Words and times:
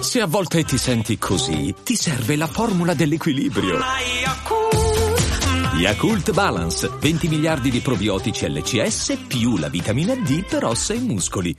Se 0.00 0.20
a 0.20 0.26
volte 0.26 0.62
ti 0.62 0.78
senti 0.78 1.18
così, 1.18 1.74
ti 1.82 1.96
serve 1.96 2.36
la 2.36 2.46
formula 2.46 2.94
dell'equilibrio. 2.94 3.80
Yakult 5.76 6.32
Balance, 6.32 6.88
20 6.88 7.26
miliardi 7.26 7.68
di 7.68 7.80
probiotici 7.80 8.48
LCS 8.48 9.24
più 9.26 9.56
la 9.56 9.68
vitamina 9.68 10.14
D 10.14 10.46
per 10.46 10.64
ossa 10.66 10.94
e 10.94 11.00
muscoli. 11.00 11.58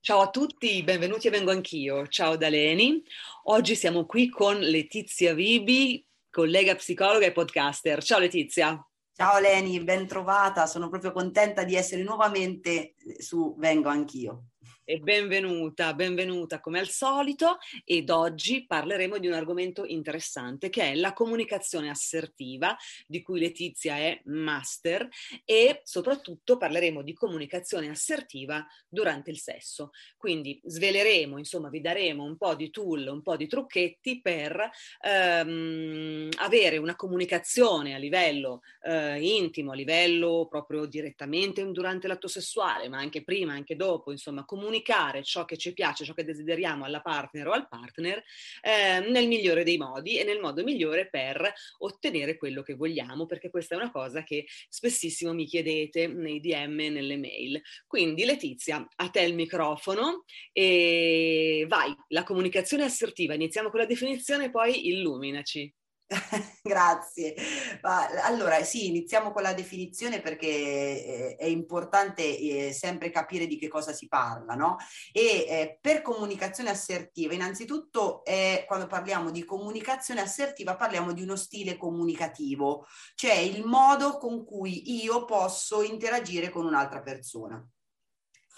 Ciao 0.00 0.20
a 0.20 0.30
tutti, 0.30 0.82
benvenuti 0.82 1.28
e 1.28 1.30
vengo 1.30 1.52
anch'io. 1.52 2.08
Ciao 2.08 2.36
da 2.36 2.48
Leni. 2.48 3.00
Oggi 3.44 3.76
siamo 3.76 4.04
qui 4.04 4.28
con 4.28 4.58
Letizia 4.58 5.32
Vibi, 5.32 6.04
collega 6.28 6.74
psicologa 6.74 7.26
e 7.26 7.30
podcaster. 7.30 8.02
Ciao 8.02 8.18
Letizia. 8.18 8.84
Ciao 9.20 9.38
Leni, 9.38 9.78
ben 9.84 10.06
trovata. 10.06 10.64
Sono 10.64 10.88
proprio 10.88 11.12
contenta 11.12 11.62
di 11.62 11.74
essere 11.76 12.02
nuovamente 12.02 12.94
su 13.18 13.54
Vengo 13.58 13.90
anch'io 13.90 14.49
e 14.90 14.98
benvenuta, 14.98 15.94
benvenuta 15.94 16.58
come 16.58 16.80
al 16.80 16.88
solito 16.88 17.58
ed 17.84 18.10
oggi 18.10 18.66
parleremo 18.66 19.18
di 19.18 19.28
un 19.28 19.34
argomento 19.34 19.84
interessante 19.84 20.68
che 20.68 20.82
è 20.82 20.94
la 20.96 21.12
comunicazione 21.12 21.88
assertiva 21.88 22.76
di 23.06 23.22
cui 23.22 23.38
Letizia 23.38 23.98
è 23.98 24.20
master 24.24 25.08
e 25.44 25.82
soprattutto 25.84 26.56
parleremo 26.56 27.02
di 27.02 27.12
comunicazione 27.12 27.88
assertiva 27.88 28.66
durante 28.88 29.30
il 29.30 29.38
sesso. 29.38 29.90
Quindi 30.16 30.60
sveleremo, 30.64 31.38
insomma 31.38 31.68
vi 31.68 31.80
daremo 31.80 32.24
un 32.24 32.36
po' 32.36 32.56
di 32.56 32.70
tool, 32.70 33.06
un 33.06 33.22
po' 33.22 33.36
di 33.36 33.46
trucchetti 33.46 34.20
per 34.20 34.70
ehm, 35.02 36.30
avere 36.38 36.78
una 36.78 36.96
comunicazione 36.96 37.94
a 37.94 37.98
livello 37.98 38.62
eh, 38.82 39.20
intimo, 39.20 39.70
a 39.70 39.76
livello 39.76 40.48
proprio 40.50 40.84
direttamente 40.86 41.64
durante 41.70 42.08
l'atto 42.08 42.26
sessuale, 42.26 42.88
ma 42.88 42.98
anche 42.98 43.22
prima, 43.22 43.52
anche 43.52 43.76
dopo, 43.76 44.10
insomma 44.10 44.44
comunicare 44.44 44.78
comunicare 44.80 45.22
ciò 45.22 45.44
che 45.44 45.56
ci 45.56 45.72
piace, 45.72 46.04
ciò 46.04 46.14
che 46.14 46.24
desideriamo 46.24 46.84
alla 46.84 47.00
partner 47.00 47.48
o 47.48 47.52
al 47.52 47.68
partner 47.68 48.22
eh, 48.62 49.00
nel 49.10 49.28
migliore 49.28 49.64
dei 49.64 49.76
modi 49.76 50.18
e 50.18 50.24
nel 50.24 50.40
modo 50.40 50.62
migliore 50.62 51.08
per 51.08 51.52
ottenere 51.78 52.36
quello 52.36 52.62
che 52.62 52.74
vogliamo, 52.74 53.26
perché 53.26 53.50
questa 53.50 53.74
è 53.74 53.78
una 53.78 53.90
cosa 53.90 54.22
che 54.22 54.46
spessissimo 54.68 55.32
mi 55.32 55.46
chiedete 55.46 56.06
nei 56.06 56.40
DM 56.40 56.80
e 56.80 56.88
nelle 56.88 57.16
mail. 57.16 57.60
Quindi 57.86 58.24
Letizia, 58.24 58.86
a 58.96 59.08
te 59.08 59.20
il 59.22 59.34
microfono 59.34 60.24
e 60.52 61.66
vai, 61.68 61.94
la 62.08 62.24
comunicazione 62.24 62.84
assertiva, 62.84 63.34
iniziamo 63.34 63.70
con 63.70 63.80
la 63.80 63.86
definizione, 63.86 64.50
poi 64.50 64.88
illuminaci. 64.88 65.72
Grazie. 66.62 67.34
allora, 68.22 68.62
sì, 68.64 68.88
iniziamo 68.88 69.30
con 69.32 69.42
la 69.42 69.54
definizione 69.54 70.20
perché 70.20 70.46
eh, 70.48 71.36
è 71.38 71.46
importante 71.46 72.22
eh, 72.22 72.72
sempre 72.72 73.10
capire 73.10 73.46
di 73.46 73.58
che 73.58 73.68
cosa 73.68 73.92
si 73.92 74.08
parla, 74.08 74.54
no? 74.54 74.76
E 75.12 75.46
eh, 75.48 75.78
per 75.80 76.02
comunicazione 76.02 76.70
assertiva, 76.70 77.34
innanzitutto, 77.34 78.22
quando 78.66 78.86
parliamo 78.86 79.30
di 79.30 79.44
comunicazione 79.44 80.20
assertiva, 80.20 80.76
parliamo 80.76 81.12
di 81.12 81.22
uno 81.22 81.36
stile 81.36 81.76
comunicativo, 81.76 82.86
cioè 83.14 83.34
il 83.34 83.64
modo 83.64 84.18
con 84.18 84.44
cui 84.44 85.02
io 85.02 85.24
posso 85.24 85.82
interagire 85.82 86.50
con 86.50 86.66
un'altra 86.66 87.00
persona 87.00 87.64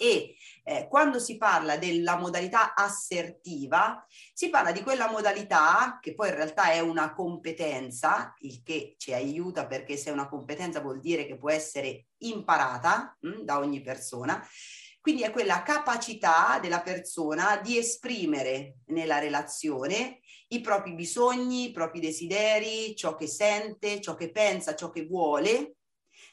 e 0.03 0.35
eh, 0.65 0.87
quando 0.89 1.17
si 1.17 1.37
parla 1.37 1.77
della 1.77 2.17
modalità 2.17 2.73
assertiva 2.73 4.05
si 4.33 4.49
parla 4.49 4.73
di 4.73 4.83
quella 4.83 5.09
modalità 5.09 5.97
che 6.01 6.13
poi 6.13 6.27
in 6.27 6.35
realtà 6.35 6.71
è 6.71 6.81
una 6.81 7.13
competenza, 7.13 8.33
il 8.39 8.61
che 8.63 8.95
ci 8.97 9.13
aiuta 9.13 9.65
perché 9.65 9.95
se 9.95 10.09
è 10.09 10.13
una 10.13 10.27
competenza 10.27 10.81
vuol 10.81 10.99
dire 10.99 11.25
che 11.25 11.37
può 11.37 11.49
essere 11.49 12.07
imparata 12.17 13.17
mh, 13.21 13.29
hm, 13.29 13.41
da 13.43 13.59
ogni 13.59 13.81
persona. 13.81 14.45
Quindi 14.99 15.23
è 15.23 15.31
quella 15.31 15.63
capacità 15.63 16.59
della 16.61 16.81
persona 16.81 17.57
di 17.57 17.77
esprimere 17.77 18.79
nella 18.87 19.19
relazione 19.19 20.19
i 20.49 20.59
propri 20.59 20.95
bisogni, 20.95 21.69
i 21.69 21.71
propri 21.71 21.99
desideri, 22.01 22.93
ciò 22.95 23.15
che 23.15 23.27
sente, 23.27 24.01
ciò 24.01 24.15
che 24.15 24.31
pensa, 24.31 24.75
ciò 24.75 24.89
che 24.89 25.05
vuole, 25.05 25.75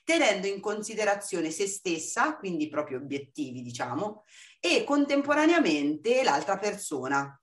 tenendo 0.05 0.47
in 0.47 0.61
considerazione 0.61 1.51
se 1.51 1.67
stessa, 1.67 2.37
quindi 2.37 2.65
i 2.65 2.69
propri 2.69 2.95
obiettivi, 2.95 3.63
diciamo, 3.63 4.25
e 4.59 4.85
contemporaneamente 4.85 6.23
l'altra 6.23 6.59
persona. 6.59 7.35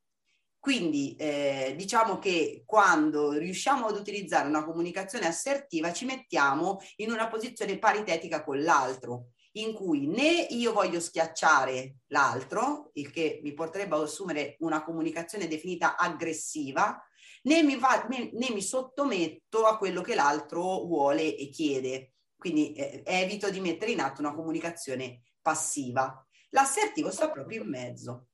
Quindi 0.60 1.16
eh, 1.16 1.76
diciamo 1.78 2.20
che 2.20 2.64
quando 2.66 3.32
riusciamo 3.32 3.86
ad 3.86 3.96
utilizzare 3.96 4.50
una 4.50 4.66
comunicazione 4.66 5.28
assertiva 5.28 5.94
ci 5.94 6.04
mettiamo 6.04 6.80
in 6.98 7.12
una 7.12 7.28
posizione 7.28 7.78
paritetica 7.78 8.44
con 8.44 8.62
l'altro, 8.62 9.30
in 9.54 9.74
cui 9.74 10.08
né 10.08 10.48
io 10.50 10.74
voglio 10.74 11.00
schiacciare 11.00 12.00
l'altro, 12.08 12.92
il 12.94 13.12
che 13.12 13.40
mi 13.44 13.54
porterebbe 13.54 13.96
ad 13.96 14.02
assumere 14.02 14.58
una 14.60 14.84
comunicazione 14.84 15.48
definita 15.48 15.96
aggressiva, 15.96 17.02
né 17.44 17.64
mi, 17.64 17.78
va, 17.78 18.06
né, 18.10 18.30
né 18.34 18.50
mi 18.52 18.62
sottometto 18.62 19.66
a 19.66 19.78
quello 19.78 20.02
che 20.02 20.16
l'altro 20.16 20.86
vuole 20.86 21.36
e 21.36 21.50
chiede. 21.50 22.14
Quindi 22.38 22.74
eh, 22.74 23.04
evito 23.06 23.50
di 23.50 23.60
mettere 23.60 23.92
in 23.92 24.00
atto 24.00 24.22
una 24.22 24.34
comunicazione 24.34 25.24
passiva. 25.42 26.26
L'assertivo 26.52 27.12
sta 27.12 27.30
proprio 27.30 27.64
in 27.64 27.70
mezzo. 27.70 28.28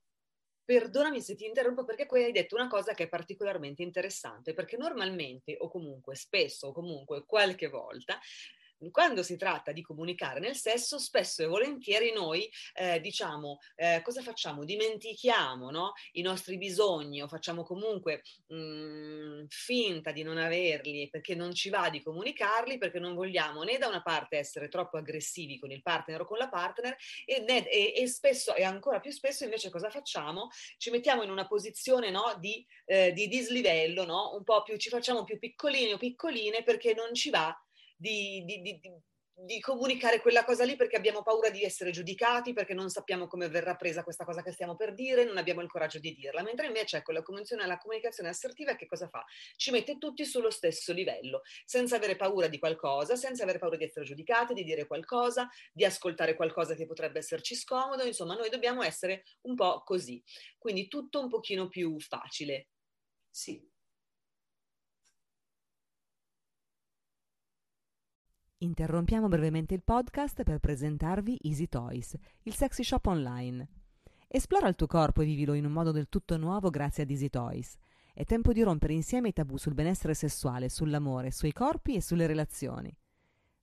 Perdonami 0.66 1.22
se 1.22 1.36
ti 1.36 1.46
interrompo 1.46 1.84
perché 1.84 2.06
qui 2.06 2.24
hai 2.24 2.32
detto 2.32 2.56
una 2.56 2.68
cosa 2.68 2.94
che 2.94 3.04
è 3.04 3.10
particolarmente 3.10 3.82
interessante, 3.82 4.54
perché 4.54 4.78
normalmente 4.78 5.58
o 5.60 5.70
comunque 5.70 6.16
spesso 6.16 6.68
o 6.68 6.72
comunque 6.72 7.26
qualche 7.26 7.68
volta 7.68 8.20
quando 8.92 9.24
si 9.24 9.38
tratta 9.38 9.72
di 9.72 9.82
comunicare 9.82 10.40
nel 10.40 10.56
sesso, 10.56 10.98
spesso 10.98 11.44
e 11.44 11.48
volentieri 11.48 12.12
noi 12.14 12.50
eh, 12.74 13.00
diciamo 13.00 13.60
eh, 13.76 14.02
cosa 14.04 14.22
facciamo? 14.22 14.64
Dimentichiamo 14.64 15.70
no? 15.72 15.94
i 16.14 16.22
nostri 16.22 16.58
bisogni 16.58 17.22
o 17.22 17.28
facciamo 17.28 17.64
comunque 17.64 18.24
mh, 18.48 18.56
mm, 18.56 19.44
finta 19.48 20.12
di 20.12 20.24
non 20.24 20.38
averli 20.38 21.10
perché 21.10 21.36
non 21.36 21.54
ci 21.54 21.70
va 21.70 21.90
di 21.90 22.02
comunicarli, 22.02 22.78
perché 22.78 23.00
non 23.00 23.16
vogliamo 23.16 23.64
né 23.64 23.78
da 23.78 23.88
una 23.88 24.02
parte 24.02 24.38
essere 24.38 24.68
troppo 24.68 24.98
aggressivi 24.98 25.60
con 25.60 25.72
il 25.72 25.82
partner 25.82 26.22
o 26.22 26.26
con 26.26 26.38
la 26.38 26.50
partner 26.50 26.96
e, 27.26 27.40
né, 27.42 27.68
e, 27.70 27.94
e 27.96 28.08
spesso 28.08 28.56
e 28.56 28.64
ancora 28.64 29.00
più 29.00 29.12
spesso 29.12 29.44
invece 29.44 29.70
cosa 29.70 29.90
facciamo? 29.90 30.50
Ci 30.78 30.90
mettiamo 30.90 31.24
in 31.24 31.30
una 31.30 31.48
posizione 31.48 32.10
no, 32.10 32.36
di, 32.40 32.66
eh, 32.86 33.12
di 33.14 33.28
dislivello, 33.28 34.06
no? 34.06 34.36
un 34.36 34.44
po' 34.44 34.64
più 34.64 34.78
ci 34.78 34.90
facciamo 34.90 35.24
più 35.24 35.38
piccolini 35.40 35.94
o 35.94 35.98
piccoline 35.98 36.64
perché 36.64 36.94
non 36.94 37.14
ci 37.14 37.30
va 37.30 37.56
di, 37.96 38.44
di, 38.46 38.62
di, 38.62 38.80
di, 39.36 39.60
comunicare 39.60 40.22
quella 40.22 40.44
cosa 40.44 40.64
lì 40.64 40.76
perché 40.76 40.96
abbiamo 40.96 41.24
paura 41.24 41.50
di 41.50 41.64
essere 41.64 41.92
giudicati, 41.92 42.54
perché 42.54 42.74
non 42.74 42.90
sappiamo 42.90 43.28
come 43.28 43.48
verrà 43.50 43.76
presa 43.76 44.04
questa 44.04 44.26
cosa 44.26 44.42
che 44.42 44.52
stiamo 44.52 44.76
per 44.76 44.94
dire, 44.94 45.24
non 45.24 45.38
abbiamo 45.38 45.62
il 45.62 45.70
coraggio 45.70 46.00
di 46.00 46.14
dirla. 46.14 46.44
Mentre 46.44 46.68
invece 46.68 46.98
ecco, 46.98 47.12
la, 47.12 47.24
la 47.66 47.78
comunicazione 47.78 48.30
assertiva 48.30 48.76
che 48.76 48.86
cosa 48.86 49.08
fa? 49.08 49.24
Ci 49.56 49.72
mette 49.72 49.98
tutti 49.98 50.26
sullo 50.26 50.52
stesso 50.52 50.94
livello, 50.94 51.42
senza 51.66 51.96
avere 51.96 52.16
paura 52.16 52.48
di 52.48 52.60
qualcosa, 52.60 53.16
senza 53.16 53.44
avere 53.44 53.60
paura 53.60 53.78
di 53.78 53.86
essere 53.86 54.06
giudicati, 54.06 54.54
di 54.54 54.64
dire 54.64 54.86
qualcosa, 54.86 55.50
di 55.72 55.86
ascoltare 55.86 56.36
qualcosa 56.36 56.76
che 56.76 56.86
potrebbe 56.86 57.20
esserci 57.20 57.56
scomodo, 57.56 58.04
insomma 58.04 58.36
noi 58.36 58.50
dobbiamo 58.50 58.84
essere 58.84 59.24
un 59.42 59.56
po' 59.56 59.84
così. 59.84 60.22
Quindi 60.58 60.88
tutto 60.88 61.20
un 61.20 61.30
pochino 61.30 61.68
più 61.68 62.00
facile. 62.00 62.68
Sì, 63.30 63.60
Interrompiamo 68.64 69.28
brevemente 69.28 69.74
il 69.74 69.84
podcast 69.84 70.44
per 70.44 70.60
presentarvi 70.60 71.38
Easy 71.42 71.68
Toys, 71.68 72.16
il 72.44 72.56
sexy 72.56 72.82
shop 72.82 73.08
online. 73.08 73.68
Esplora 74.26 74.70
il 74.70 74.76
tuo 74.76 74.88
corpo 74.88 75.22
e 75.22 75.26
vivilo 75.26 75.52
in 75.52 75.66
un 75.66 75.74
modo 75.74 75.92
del 75.92 76.08
tutto 76.08 76.38
nuovo 76.38 76.70
grazie 76.70 77.04
ad 77.04 77.10
Easy 77.10 77.30
Toys. 77.30 77.76
È 78.14 78.24
tempo 78.24 78.54
di 78.54 78.64
rompere 78.64 78.94
insieme 78.94 79.28
i 79.28 79.34
tabù 79.34 79.58
sul 79.58 79.74
benessere 79.74 80.14
sessuale, 80.14 80.70
sull'amore, 80.70 81.30
sui 81.32 81.52
corpi 81.52 81.96
e 81.96 82.02
sulle 82.02 82.26
relazioni. 82.26 82.96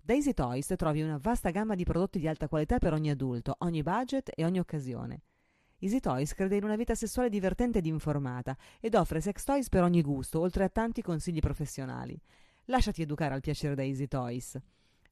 Da 0.03 0.13
Easy 0.13 0.35
Toys 0.35 0.75
trovi 0.77 1.01
una 1.01 1.17
vasta 1.19 1.49
gamma 1.49 1.75
di 1.75 1.85
prodotti 1.85 2.19
di 2.19 2.29
alta 2.29 2.47
qualità 2.47 2.79
per 2.79 2.93
ogni 2.93 3.09
adulto, 3.09 3.55
ogni 3.61 3.83
budget 3.83 4.31
e 4.35 4.45
ogni 4.45 4.59
occasione. 4.59 5.23
Easy 5.79 6.01
Toys 6.01 6.35
crede 6.35 6.57
in 6.57 6.65
una 6.65 6.77
vita 6.77 6.95
sessuale 6.95 7.31
divertente 7.31 7.79
ed 7.79 7.87
informata 7.87 8.55
ed 8.79 8.95
offre 8.95 9.23
sex 9.23 9.45
toys 9.45 9.71
per 9.71 9.83
ogni 9.83 10.03
gusto, 10.03 10.41
oltre 10.41 10.65
a 10.65 10.69
tanti 10.69 11.01
consigli 11.01 11.41
professionali. 11.41 12.21
Lasciati 12.67 13.01
educare 13.01 13.33
al 13.33 13.41
piacere 13.41 13.75
da 13.75 13.83
Easy 13.83 14.07
Toys 14.07 14.61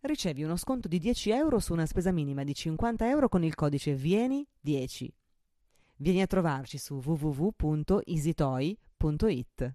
ricevi 0.00 0.42
uno 0.42 0.56
sconto 0.56 0.88
di 0.88 0.98
10 0.98 1.30
euro 1.30 1.58
su 1.58 1.72
una 1.72 1.86
spesa 1.86 2.12
minima 2.12 2.44
di 2.44 2.54
50 2.54 3.08
euro 3.08 3.28
con 3.28 3.42
il 3.44 3.54
codice 3.54 3.94
VIENI10. 3.94 5.08
Vieni 5.96 6.22
a 6.22 6.26
trovarci 6.26 6.78
su 6.78 7.00
www.easytoy.it. 7.04 9.74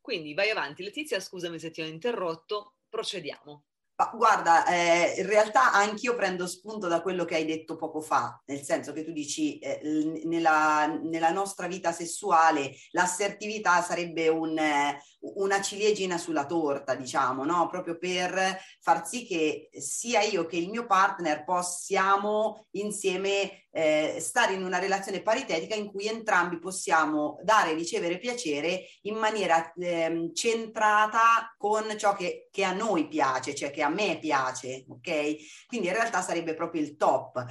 Quindi 0.00 0.34
vai 0.34 0.50
avanti, 0.50 0.82
Letizia, 0.82 1.20
scusami 1.20 1.58
se 1.58 1.70
ti 1.70 1.82
ho 1.82 1.86
interrotto, 1.86 2.76
procediamo. 2.88 3.64
Ma 3.98 4.12
guarda, 4.14 4.64
eh, 4.66 5.14
in 5.18 5.26
realtà 5.26 5.72
anch'io 5.72 6.14
prendo 6.14 6.46
spunto 6.46 6.86
da 6.86 7.02
quello 7.02 7.24
che 7.24 7.34
hai 7.34 7.44
detto 7.44 7.74
poco 7.74 8.00
fa, 8.00 8.40
nel 8.46 8.62
senso 8.62 8.92
che 8.92 9.04
tu 9.04 9.10
dici 9.10 9.58
eh, 9.58 9.80
nella, 10.24 10.86
nella, 10.86 11.32
nostra 11.32 11.66
vita 11.66 11.90
sessuale 11.90 12.76
l'assertività 12.92 13.82
sarebbe 13.82 14.28
un, 14.28 14.56
eh, 14.56 15.00
una 15.34 15.60
ciliegina 15.60 16.16
sulla 16.16 16.46
torta, 16.46 16.94
diciamo, 16.94 17.44
no? 17.44 17.66
proprio 17.66 17.98
per 17.98 18.60
far 18.80 19.04
sì 19.04 19.26
che 19.26 19.68
sia 19.72 20.22
io 20.22 20.46
che 20.46 20.58
il 20.58 20.70
mio 20.70 20.86
partner 20.86 21.42
possiamo 21.42 22.66
insieme 22.72 23.66
eh, 23.78 24.16
stare 24.18 24.54
in 24.54 24.64
una 24.64 24.80
relazione 24.80 25.22
paritetica 25.22 25.76
in 25.76 25.86
cui 25.86 26.08
entrambi 26.08 26.58
possiamo 26.58 27.38
dare 27.44 27.70
e 27.70 27.74
ricevere 27.74 28.18
piacere 28.18 28.86
in 29.02 29.14
maniera 29.14 29.72
eh, 29.74 30.32
centrata 30.34 31.54
con 31.56 31.96
ciò 31.96 32.12
che, 32.16 32.48
che, 32.50 32.64
a 32.64 32.72
noi 32.72 33.06
piace, 33.06 33.54
cioè 33.54 33.70
che 33.70 33.82
a 33.82 33.88
me 33.88 34.18
piace, 34.18 34.84
ok? 34.88 35.36
Quindi 35.68 35.86
in 35.86 35.92
realtà 35.92 36.22
sarebbe 36.22 36.54
proprio 36.54 36.82
il 36.82 36.96
top. 36.96 37.44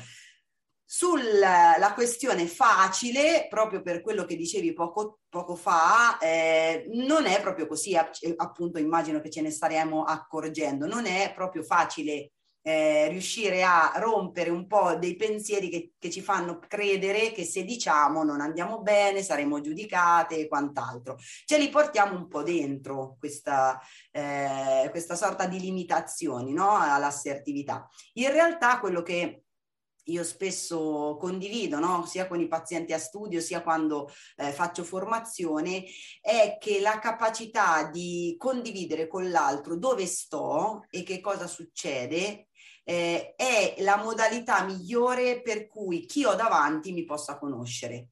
Sulla 0.84 1.94
questione 1.96 2.46
facile, 2.46 3.48
proprio 3.50 3.82
per 3.82 4.02
quello 4.02 4.26
che 4.26 4.36
dicevi 4.36 4.74
poco, 4.74 5.20
poco 5.30 5.56
fa, 5.56 6.18
eh, 6.18 6.88
non 6.90 7.26
è 7.26 7.40
proprio 7.40 7.68
così, 7.68 7.96
appunto 7.96 8.80
immagino 8.80 9.22
che 9.22 9.30
ce 9.30 9.42
ne 9.42 9.50
staremo 9.50 10.04
accorgendo, 10.04 10.88
non 10.88 11.06
è 11.06 11.32
proprio 11.34 11.64
facile 11.64 12.32
eh, 12.68 13.08
riuscire 13.08 13.64
a 13.64 13.94
rompere 13.96 14.50
un 14.50 14.68
po' 14.68 14.96
dei 14.96 15.16
pensieri 15.16 15.70
che, 15.70 15.94
che, 15.98 16.10
ci 16.10 16.20
fanno 16.20 16.60
credere 16.60 17.32
che 17.32 17.46
se 17.46 17.64
diciamo 17.64 18.26
non 18.26 18.42
andiamo 18.42 18.82
bene, 18.82 19.24
saremo 19.24 19.62
giudicate 19.62 20.38
e 20.38 20.48
quant'altro. 20.50 21.18
Ce 21.46 21.58
li 21.58 21.70
portiamo 21.70 22.18
un 22.18 22.28
po' 22.28 22.44
dentro 22.44 23.16
questa, 23.20 23.80
eh, 24.12 24.90
questa 24.92 25.16
sorta 25.16 25.48
di 25.48 25.62
limitazioni 25.62 26.52
no? 26.52 26.76
all'assertività. 26.76 27.88
In 28.16 28.32
realtà 28.32 28.80
quello 28.82 29.02
che 29.02 29.44
io 30.08 30.24
spesso 30.26 31.16
condivido, 31.18 31.80
no? 31.80 32.06
sia 32.06 32.28
con 32.28 32.42
i 32.42 32.50
pazienti 32.50 32.92
a 32.92 33.00
studio, 33.00 33.40
sia 33.40 33.62
quando 33.62 34.10
eh, 34.36 34.52
faccio 34.52 34.84
formazione, 34.84 35.86
è 36.20 36.58
che 36.60 36.82
la 36.82 37.00
capacità 37.00 37.90
di 37.90 38.36
condividere 38.38 39.08
con 39.08 39.30
l'altro 39.30 39.78
dove 39.78 40.06
sto 40.06 40.86
e 40.90 41.04
che 41.04 41.22
cosa 41.22 41.48
succede 41.48 42.47
eh, 42.90 43.34
è 43.36 43.76
la 43.80 43.98
modalità 43.98 44.64
migliore 44.64 45.42
per 45.42 45.68
cui 45.68 46.06
chi 46.06 46.24
ho 46.24 46.36
davanti 46.36 46.94
mi 46.94 47.04
possa 47.04 47.38
conoscere. 47.38 48.12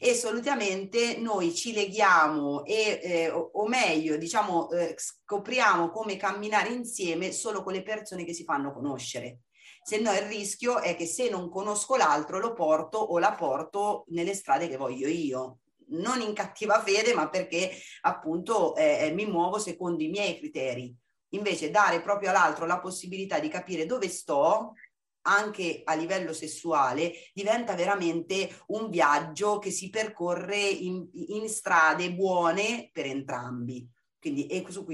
E 0.00 0.14
solitamente 0.14 1.18
noi 1.18 1.54
ci 1.54 1.74
leghiamo 1.74 2.64
e, 2.64 3.00
eh, 3.02 3.30
o, 3.30 3.66
meglio, 3.68 4.16
diciamo, 4.16 4.70
eh, 4.70 4.94
scopriamo 4.96 5.90
come 5.90 6.16
camminare 6.16 6.70
insieme 6.70 7.32
solo 7.32 7.62
con 7.62 7.74
le 7.74 7.82
persone 7.82 8.24
che 8.24 8.32
si 8.32 8.44
fanno 8.44 8.72
conoscere. 8.72 9.40
Se 9.82 9.98
no 9.98 10.12
il 10.12 10.22
rischio 10.22 10.80
è 10.80 10.96
che 10.96 11.06
se 11.06 11.28
non 11.28 11.50
conosco 11.50 11.96
l'altro 11.96 12.38
lo 12.38 12.54
porto 12.54 12.96
o 12.98 13.18
la 13.18 13.34
porto 13.34 14.04
nelle 14.08 14.34
strade 14.34 14.68
che 14.68 14.76
voglio 14.78 15.08
io, 15.08 15.58
non 15.88 16.20
in 16.22 16.32
cattiva 16.32 16.80
fede, 16.80 17.12
ma 17.12 17.28
perché 17.28 17.72
appunto 18.02 18.74
eh, 18.76 19.10
mi 19.14 19.26
muovo 19.26 19.58
secondo 19.58 20.02
i 20.02 20.08
miei 20.08 20.38
criteri. 20.38 20.96
Invece 21.30 21.70
dare 21.70 22.00
proprio 22.00 22.30
all'altro 22.30 22.66
la 22.66 22.80
possibilità 22.80 23.38
di 23.38 23.48
capire 23.48 23.86
dove 23.86 24.08
sto, 24.08 24.74
anche 25.22 25.82
a 25.84 25.94
livello 25.94 26.32
sessuale, 26.32 27.12
diventa 27.34 27.74
veramente 27.74 28.62
un 28.68 28.88
viaggio 28.88 29.58
che 29.58 29.70
si 29.70 29.90
percorre 29.90 30.58
in, 30.58 31.06
in 31.12 31.48
strade 31.48 32.14
buone 32.14 32.88
per 32.92 33.06
entrambi. 33.06 33.86
Quindi 34.18 34.48
su, 34.68 34.86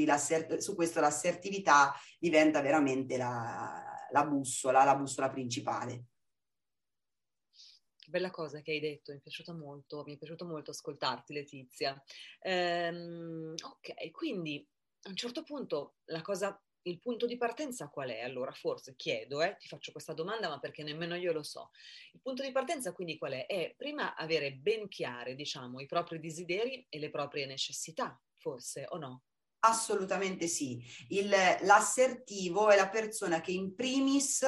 su 0.59 0.75
questo 0.75 1.01
l'assertività 1.01 1.95
diventa 2.19 2.61
veramente 2.61 3.17
la, 3.17 4.07
la 4.11 4.27
bussola, 4.27 4.85
la 4.85 4.97
bussola 4.97 5.31
principale. 5.31 6.05
Bella 8.07 8.31
cosa 8.31 8.61
che 8.61 8.73
hai 8.73 8.81
detto, 8.81 9.13
mi 9.13 9.19
è 9.19 9.21
piaciuto 9.21 9.55
molto, 9.55 10.05
mi 10.05 10.15
è 10.15 10.19
piaciuto 10.19 10.45
molto 10.45 10.71
ascoltarti 10.71 11.33
Letizia. 11.33 12.01
Ehm, 12.41 13.55
ok, 13.61 14.11
quindi 14.11 14.65
a 15.05 15.11
un 15.11 15.17
certo 15.17 15.43
punto 15.43 15.97
la 16.07 16.23
cosa, 16.23 16.61
il 16.83 16.99
punto 16.99 17.27
di 17.27 17.37
partenza 17.37 17.89
qual 17.89 18.11
è? 18.11 18.21
Allora 18.21 18.53
forse 18.53 18.95
chiedo, 18.97 19.43
eh, 19.43 19.57
ti 19.59 19.69
faccio 19.69 19.93
questa 19.93 20.13
domanda 20.13 20.49
ma 20.49 20.59
perché 20.59 20.83
nemmeno 20.83 21.15
io 21.15 21.33
lo 21.33 21.43
so. 21.43 21.71
Il 22.13 22.21
punto 22.21 22.43
di 22.43 22.53
partenza 22.53 22.93
quindi 22.93 23.19
qual 23.19 23.33
è? 23.33 23.47
È 23.47 23.75
prima 23.77 24.15
avere 24.15 24.55
ben 24.55 24.89
chiare, 24.89 25.35
diciamo, 25.35 25.81
i 25.81 25.87
propri 25.87 26.21
desideri 26.21 26.87
e 26.89 26.99
le 26.99 27.11
proprie 27.11 27.47
necessità, 27.47 28.19
forse 28.39 28.87
o 28.89 28.99
no? 28.99 29.23
Assolutamente 29.61 30.47
sì. 30.47 30.83
Il, 31.09 31.29
l'assertivo 31.29 32.71
è 32.71 32.77
la 32.77 32.89
persona 32.89 33.41
che 33.41 33.53
in 33.53 33.75
primis 33.75 34.45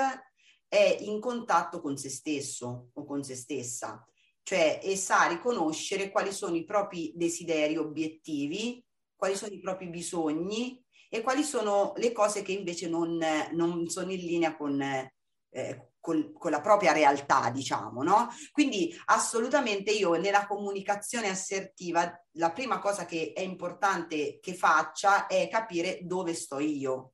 è 0.69 0.97
in 1.01 1.21
contatto 1.21 1.81
con 1.81 1.97
se 1.97 2.11
stesso 2.11 2.91
o 2.93 3.05
con 3.05 3.23
se 3.23 3.35
stessa, 3.35 4.05
cioè 4.43 4.81
e 4.83 4.97
sa 4.97 5.27
riconoscere 5.27 6.11
quali 6.11 6.33
sono 6.33 6.57
i 6.57 6.65
propri 6.65 7.13
desideri 7.15 7.77
obiettivi 7.77 8.85
quali 9.17 9.37
sono 9.37 9.53
i 9.55 9.61
propri 9.61 9.89
bisogni 9.89 10.83
e 11.09 11.23
quali 11.23 11.43
sono 11.43 11.93
le 11.97 12.13
cose 12.13 12.43
che 12.43 12.53
invece 12.53 12.89
non, 12.89 13.19
non 13.53 13.89
sono 13.89 14.13
in 14.13 14.21
linea 14.21 14.57
con, 14.57 14.81
eh, 14.83 15.93
con, 16.01 16.33
con, 16.33 16.51
la 16.51 16.61
propria 16.61 16.93
realtà, 16.93 17.51
diciamo, 17.51 18.03
no? 18.03 18.29
Quindi 18.53 18.95
assolutamente 19.07 19.91
io 19.93 20.15
nella 20.15 20.47
comunicazione 20.47 21.29
assertiva 21.29 22.13
la 22.33 22.53
prima 22.53 22.79
cosa 22.79 23.07
che 23.07 23.33
è 23.35 23.41
importante 23.41 24.39
che 24.41 24.55
faccia 24.55 25.27
è 25.27 25.49
capire 25.49 26.01
dove 26.03 26.35
sto 26.35 26.59
io. 26.59 27.13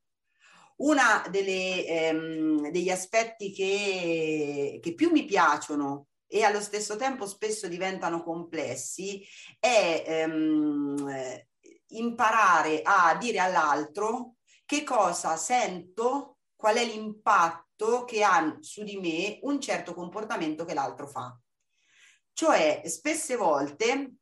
Uno 0.77 1.01
ehm, 1.31 2.71
degli 2.71 2.91
aspetti 2.91 3.53
che, 3.53 4.81
che 4.83 4.95
più 4.95 5.11
mi 5.11 5.25
piacciono 5.25 6.09
e 6.27 6.43
allo 6.43 6.61
stesso 6.61 6.97
tempo 6.97 7.27
spesso 7.27 7.69
diventano 7.69 8.23
complessi 8.25 9.23
è 9.61 10.03
ehm, 10.07 11.45
imparare 11.99 12.83
a 12.83 13.17
dire 13.17 13.39
all'altro 13.39 14.37
che 14.65 14.85
cosa 14.85 15.37
sento, 15.37 16.39
qual 16.57 16.77
è 16.77 16.85
l'impatto 16.85 18.05
che 18.05 18.23
ha 18.23 18.57
su 18.61 18.85
di 18.85 18.97
me 18.97 19.39
un 19.43 19.61
certo 19.61 19.95
comportamento 19.95 20.65
che 20.65 20.75
l'altro 20.75 21.07
fa. 21.07 21.37
Cioè, 22.33 22.83
spesse 22.87 23.37
volte 23.37 24.15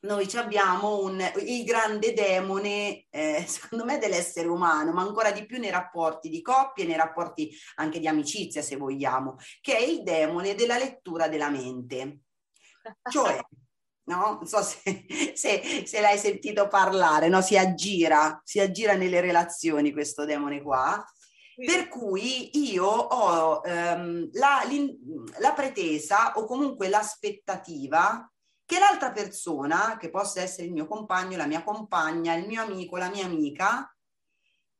noi 0.00 0.26
abbiamo 0.36 1.00
un, 1.02 1.20
il 1.44 1.64
grande 1.64 2.14
demone, 2.14 3.06
eh, 3.10 3.44
secondo 3.48 3.84
me, 3.84 3.98
dell'essere 3.98 4.48
umano, 4.48 4.92
ma 4.92 5.02
ancora 5.02 5.30
di 5.30 5.44
più 5.44 5.58
nei 5.58 5.70
rapporti 5.70 6.28
di 6.28 6.40
coppia, 6.40 6.86
nei 6.86 6.96
rapporti 6.96 7.50
anche 7.76 7.98
di 7.98 8.08
amicizia, 8.08 8.62
se 8.62 8.76
vogliamo, 8.76 9.36
che 9.60 9.76
è 9.76 9.80
il 9.80 10.02
demone 10.02 10.54
della 10.54 10.78
lettura 10.78 11.28
della 11.28 11.50
mente. 11.50 12.20
Cioè, 13.10 13.38
no? 14.10 14.38
Non 14.40 14.46
so 14.46 14.62
se, 14.62 15.06
se, 15.34 15.84
se 15.86 16.00
l'hai 16.00 16.18
sentito 16.18 16.68
parlare, 16.68 17.28
no? 17.28 17.40
Si 17.40 17.56
aggira, 17.56 18.40
si 18.44 18.60
aggira 18.60 18.94
nelle 18.94 19.20
relazioni 19.20 19.92
questo 19.92 20.24
demone 20.24 20.60
qua. 20.60 21.02
Per 21.54 21.88
cui 21.88 22.70
io 22.72 22.86
ho 22.86 23.62
ehm, 23.62 24.30
la, 24.32 24.62
la 25.40 25.52
pretesa 25.52 26.32
o 26.36 26.46
comunque 26.46 26.88
l'aspettativa 26.88 28.30
che 28.64 28.78
l'altra 28.78 29.12
persona, 29.12 29.98
che 29.98 30.08
possa 30.10 30.40
essere 30.40 30.68
il 30.68 30.72
mio 30.72 30.86
compagno, 30.86 31.36
la 31.36 31.46
mia 31.46 31.62
compagna, 31.62 32.34
il 32.34 32.46
mio 32.46 32.62
amico, 32.62 32.96
la 32.96 33.10
mia 33.10 33.26
amica, 33.26 33.94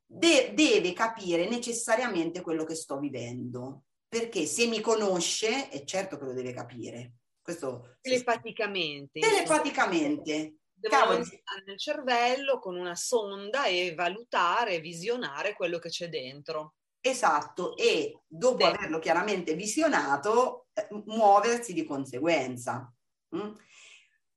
de- 0.03 0.53
deve 0.55 0.93
capire 0.93 1.47
necessariamente 1.47 2.41
quello 2.41 2.63
che 2.63 2.73
sto 2.73 2.97
vivendo. 2.97 3.83
Perché 4.07 4.45
se 4.45 4.65
mi 4.65 4.81
conosce, 4.81 5.69
è 5.69 5.83
certo 5.83 6.17
che 6.17 6.25
lo 6.25 6.33
deve 6.33 6.53
capire. 6.53 7.13
Questo 7.41 7.97
telepaticamente. 8.01 9.19
Telepaticamente. 9.19 10.55
Devo 10.73 11.13
nel 11.13 11.77
cervello 11.77 12.57
con 12.59 12.75
una 12.75 12.95
sonda 12.95 13.65
e 13.65 13.93
valutare, 13.93 14.79
visionare 14.79 15.53
quello 15.53 15.77
che 15.77 15.89
c'è 15.89 16.09
dentro. 16.09 16.75
Esatto, 16.99 17.75
e 17.77 18.21
dopo 18.27 18.65
sì. 18.65 18.71
averlo 18.71 18.99
chiaramente 18.99 19.55
visionato, 19.55 20.67
eh, 20.73 20.87
muoversi 21.05 21.73
di 21.73 21.83
conseguenza. 21.83 22.91
Mm? 23.35 23.51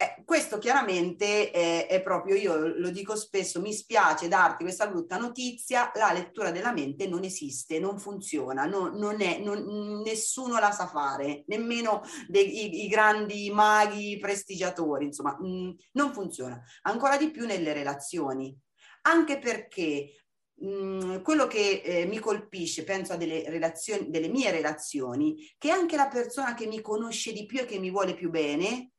Eh, 0.05 0.23
questo 0.27 0.59
chiaramente 0.59 1.51
è, 1.51 1.87
è, 1.87 2.03
proprio, 2.03 2.35
io 2.35 2.57
lo 2.77 2.91
dico 2.91 3.17
spesso, 3.17 3.61
mi 3.61 3.73
spiace 3.73 4.29
darti 4.29 4.63
questa 4.63 4.87
brutta 4.87 5.17
notizia, 5.17 5.91
la 5.95 6.13
lettura 6.13 6.51
della 6.51 6.73
mente 6.73 7.07
non 7.07 7.25
esiste, 7.25 7.79
non 7.79 7.99
funziona, 7.99 8.67
no, 8.67 8.91
non 8.95 9.23
è, 9.23 9.39
non, 9.39 10.03
nessuno 10.05 10.59
la 10.59 10.73
sa 10.73 10.87
fare, 10.87 11.45
nemmeno 11.47 12.03
dei, 12.29 12.65
i, 12.65 12.85
i, 12.85 12.89
grandi 12.89 13.51
maghi 13.51 14.19
prestigiatori, 14.19 15.07
insomma, 15.07 15.39
mh, 15.41 15.47
mm, 15.47 15.71
non 15.93 16.13
funziona. 16.13 16.63
Ancora 16.83 17.17
di 17.17 17.31
più 17.31 17.47
nelle 17.47 17.73
relazioni, 17.73 18.55
anche 19.03 19.39
perché 19.39 20.27
mm, 20.63 21.23
quello 21.23 21.47
che 21.47 21.81
eh, 21.83 22.05
mi 22.05 22.19
colpisce, 22.19 22.85
penso 22.85 23.15
a 23.15 23.17
delle 23.17 23.49
relazioni, 23.49 24.11
delle 24.11 24.29
mie 24.29 24.51
relazioni, 24.51 25.51
che 25.57 25.71
anche 25.71 25.97
la 25.97 26.09
persona 26.09 26.53
che 26.53 26.67
mi 26.67 26.83
conosce 26.83 27.33
di 27.33 27.47
più 27.47 27.61
e 27.61 27.65
che 27.65 27.79
mi 27.79 27.91
vuole 27.91 28.15
più 28.15 28.29
bene, 28.29 28.91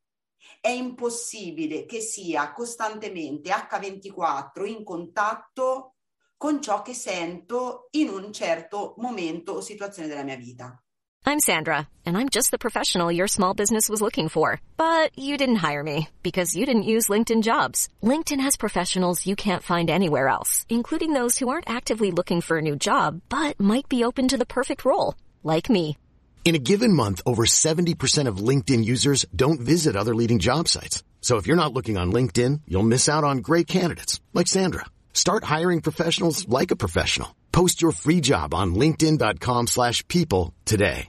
è 0.62 0.70
impossibile 0.70 1.86
che 1.86 2.02
sia 2.02 2.52
costantemente 2.52 3.52
H24 3.52 4.66
in 4.66 4.84
contatto 4.84 5.96
con 6.38 6.62
ciò 6.62 6.82
che 6.82 6.94
sento 6.94 7.88
in 7.92 8.10
un 8.10 8.32
certo 8.34 8.96
momento 8.98 9.54
o 9.54 9.62
situazione 9.62 10.08
della 10.08 10.24
mia 10.24 10.36
vita. 10.36 10.80
I'm 11.28 11.40
Sandra, 11.40 11.88
and 12.06 12.16
I'm 12.16 12.30
just 12.30 12.52
the 12.52 12.60
professional 12.60 13.12
your 13.12 13.28
small 13.28 13.56
business 13.56 13.90
was 13.90 14.00
looking 14.00 14.30
for. 14.30 14.62
But 14.78 15.18
you 15.18 15.38
didn't 15.38 15.68
hire 15.68 15.82
me 15.82 16.10
because 16.22 16.56
you 16.56 16.68
didn't 16.68 16.92
use 16.94 17.08
LinkedIn 17.08 17.42
jobs. 17.42 17.90
LinkedIn 18.04 18.40
has 18.42 18.56
professionals 18.56 19.26
you 19.26 19.36
can't 19.36 19.64
find 19.64 19.90
anywhere 19.90 20.28
else, 20.28 20.68
including 20.70 21.14
those 21.14 21.40
who 21.40 21.50
aren't 21.50 21.70
actively 21.70 22.12
looking 22.12 22.42
for 22.42 22.60
a 22.60 22.62
new 22.62 22.76
job, 22.76 23.22
but 23.28 23.60
might 23.60 23.90
be 23.90 24.04
open 24.04 24.28
to 24.28 24.38
the 24.38 24.46
perfect 24.46 24.86
role, 24.86 25.16
like 25.42 25.68
me. 25.68 25.98
In 26.46 26.54
a 26.54 26.60
given 26.60 26.94
month, 26.94 27.24
over 27.26 27.48
70% 27.48 28.28
of 28.28 28.38
LinkedIn 28.38 28.86
users 28.86 29.26
don't 29.36 29.60
visit 29.60 29.96
other 29.96 30.14
leading 30.14 30.38
job 30.38 30.68
sites. 30.68 31.04
So 31.20 31.38
if 31.38 31.48
you're 31.48 31.58
not 31.58 31.74
looking 31.74 31.98
on 31.98 32.14
LinkedIn, 32.14 32.62
you'll 32.68 32.84
miss 32.84 33.10
out 33.10 33.24
on 33.24 33.40
great 33.40 33.66
candidates 33.66 34.22
like 34.32 34.48
Sandra. 34.48 34.86
Start 35.12 35.44
hiring 35.46 35.82
professionals 35.82 36.48
like 36.48 36.70
a 36.70 36.76
professional. 36.76 37.30
Post 37.52 37.82
your 37.82 37.92
free 37.92 38.22
job 38.22 38.54
on 38.54 38.76
linkedin.com/people 38.76 40.54
today. 40.64 41.08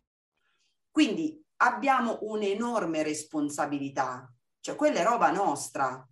Quindi 0.90 1.38
abbiamo 1.58 2.20
un'enorme 2.22 3.02
responsabilità, 3.02 4.32
cioè 4.62 4.74
quella 4.74 5.00
è 5.00 5.04
roba 5.04 5.30
nostra. 5.32 6.08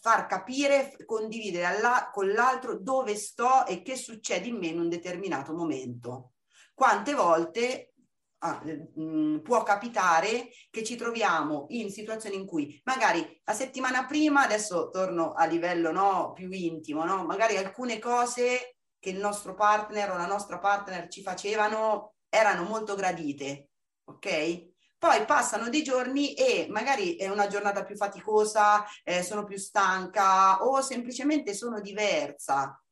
Far 0.00 0.26
capire, 0.26 0.96
condividere 1.04 1.66
alla, 1.66 2.08
con 2.10 2.32
l'altro 2.32 2.78
dove 2.78 3.14
sto 3.14 3.66
e 3.66 3.82
che 3.82 3.96
succede 3.96 4.46
in 4.48 4.56
me 4.56 4.68
in 4.68 4.80
un 4.80 4.88
determinato 4.88 5.52
momento. 5.52 6.32
Quante 6.72 7.12
volte 7.12 7.92
ah, 8.38 8.62
mm, 9.00 9.38
può 9.38 9.62
capitare 9.62 10.48
che 10.70 10.84
ci 10.84 10.96
troviamo 10.96 11.66
in 11.70 11.90
situazioni 11.90 12.36
in 12.36 12.46
cui 12.46 12.80
magari 12.84 13.40
la 13.44 13.52
settimana 13.52 14.06
prima, 14.06 14.42
adesso 14.42 14.90
torno 14.90 15.32
a 15.32 15.44
livello 15.46 15.92
no, 15.92 16.32
più 16.32 16.50
intimo, 16.50 17.04
no? 17.04 17.24
magari 17.24 17.56
alcune 17.56 17.98
cose 17.98 18.76
che 18.98 19.10
il 19.10 19.18
nostro 19.18 19.54
partner 19.54 20.10
o 20.10 20.16
la 20.16 20.26
nostra 20.26 20.58
partner 20.58 21.08
ci 21.08 21.22
facevano 21.22 22.14
erano 22.30 22.64
molto 22.64 22.94
gradite 22.94 23.68
ok? 24.08 24.76
Poi 24.98 25.24
passano 25.26 25.68
dei 25.68 25.82
giorni 25.82 26.34
e 26.34 26.66
magari 26.70 27.14
è 27.16 27.28
una 27.28 27.46
giornata 27.46 27.84
più 27.84 27.94
faticosa, 27.94 28.84
eh, 29.04 29.22
sono 29.22 29.44
più 29.44 29.56
stanca 29.56 30.64
o 30.64 30.80
semplicemente 30.80 31.54
sono 31.54 31.80
diversa. 31.80 32.82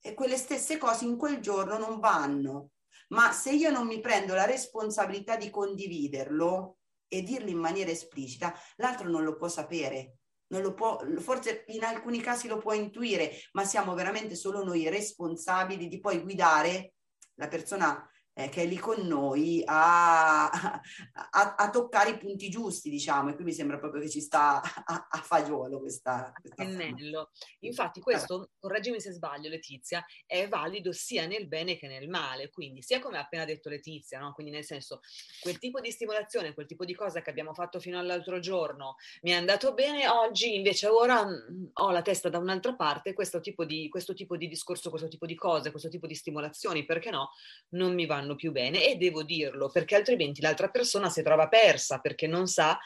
E 0.00 0.14
quelle 0.14 0.36
stesse 0.36 0.78
cose 0.78 1.04
in 1.04 1.16
quel 1.16 1.40
giorno 1.40 1.78
non 1.78 2.00
vanno. 2.00 2.70
Ma 3.08 3.32
se 3.32 3.52
io 3.52 3.70
non 3.70 3.86
mi 3.86 4.00
prendo 4.00 4.34
la 4.34 4.44
responsabilità 4.44 5.36
di 5.36 5.50
condividerlo 5.50 6.78
e 7.08 7.22
dirlo 7.22 7.48
in 7.48 7.58
maniera 7.58 7.90
esplicita, 7.90 8.54
l'altro 8.76 9.08
non 9.08 9.24
lo 9.24 9.36
può 9.36 9.48
sapere. 9.48 10.18
Non 10.48 10.62
lo 10.62 10.72
può, 10.72 10.98
forse 11.18 11.64
in 11.68 11.84
alcuni 11.84 12.20
casi 12.20 12.48
lo 12.48 12.58
può 12.58 12.72
intuire, 12.72 13.32
ma 13.52 13.64
siamo 13.64 13.94
veramente 13.94 14.34
solo 14.34 14.64
noi 14.64 14.88
responsabili 14.88 15.88
di 15.88 16.00
poi 16.00 16.20
guidare 16.20 16.94
la 17.34 17.48
persona 17.48 18.08
eh, 18.38 18.48
che 18.50 18.62
è 18.62 18.66
lì 18.66 18.76
con 18.76 19.04
noi 19.04 19.62
a, 19.64 20.48
a, 20.48 21.54
a, 21.56 21.70
toccare 21.70 22.10
i 22.10 22.18
punti 22.18 22.48
giusti, 22.48 22.88
diciamo, 22.88 23.30
e 23.30 23.34
qui 23.34 23.42
mi 23.42 23.52
sembra 23.52 23.78
proprio 23.78 24.00
che 24.00 24.08
ci 24.08 24.20
sta 24.20 24.62
a, 24.62 25.08
a 25.10 25.18
fagiolo 25.18 25.80
questa... 25.80 26.32
questa 26.40 26.62
Pennello. 26.62 27.32
Infatti 27.60 28.00
questo, 28.00 28.50
correggimi 28.60 29.00
se 29.00 29.10
sbaglio 29.10 29.48
Letizia, 29.48 30.04
è 30.24 30.46
valido 30.46 30.92
sia 30.92 31.26
nel 31.26 31.48
bene 31.48 31.76
che 31.76 31.88
nel 31.88 32.08
male, 32.08 32.48
quindi 32.50 32.80
sia 32.80 33.00
come 33.00 33.18
ha 33.18 33.22
appena 33.22 33.44
detto 33.44 33.68
Letizia, 33.68 34.20
no? 34.20 34.32
quindi 34.32 34.52
nel 34.52 34.64
senso 34.64 35.00
quel 35.40 35.58
tipo 35.58 35.80
di 35.80 35.90
stimolazione, 35.90 36.54
quel 36.54 36.66
tipo 36.66 36.84
di 36.84 36.94
cosa 36.94 37.20
che 37.20 37.30
abbiamo 37.30 37.54
fatto 37.54 37.80
fino 37.80 37.98
all'altro 37.98 38.38
giorno 38.38 38.94
mi 39.22 39.32
è 39.32 39.34
andato 39.34 39.74
bene, 39.74 40.06
oggi 40.06 40.54
invece 40.54 40.86
ora 40.86 41.26
mm, 41.26 41.66
ho 41.72 41.90
la 41.90 42.02
testa 42.02 42.28
da 42.28 42.38
un'altra 42.38 42.74
parte, 42.74 43.14
questo 43.14 43.40
tipo, 43.40 43.64
di, 43.64 43.88
questo 43.88 44.14
tipo 44.14 44.36
di 44.36 44.46
discorso, 44.46 44.90
questo 44.90 45.08
tipo 45.08 45.26
di 45.26 45.34
cose, 45.34 45.72
questo 45.72 45.88
tipo 45.88 46.06
di 46.06 46.14
stimolazioni, 46.14 46.84
perché 46.84 47.10
no, 47.10 47.30
non 47.70 47.94
mi 47.94 48.06
vanno 48.06 48.26
vanno 48.28 48.34
più 48.34 48.52
bene 48.52 48.86
e 48.86 48.96
devo 48.96 49.22
dirlo 49.22 49.70
perché 49.70 49.96
altrimenti 49.96 50.42
l'altra 50.42 50.68
persona 50.68 51.08
si 51.08 51.22
trova 51.22 51.48
persa 51.48 51.98
perché 51.98 52.26
non 52.26 52.46
sa, 52.46 52.78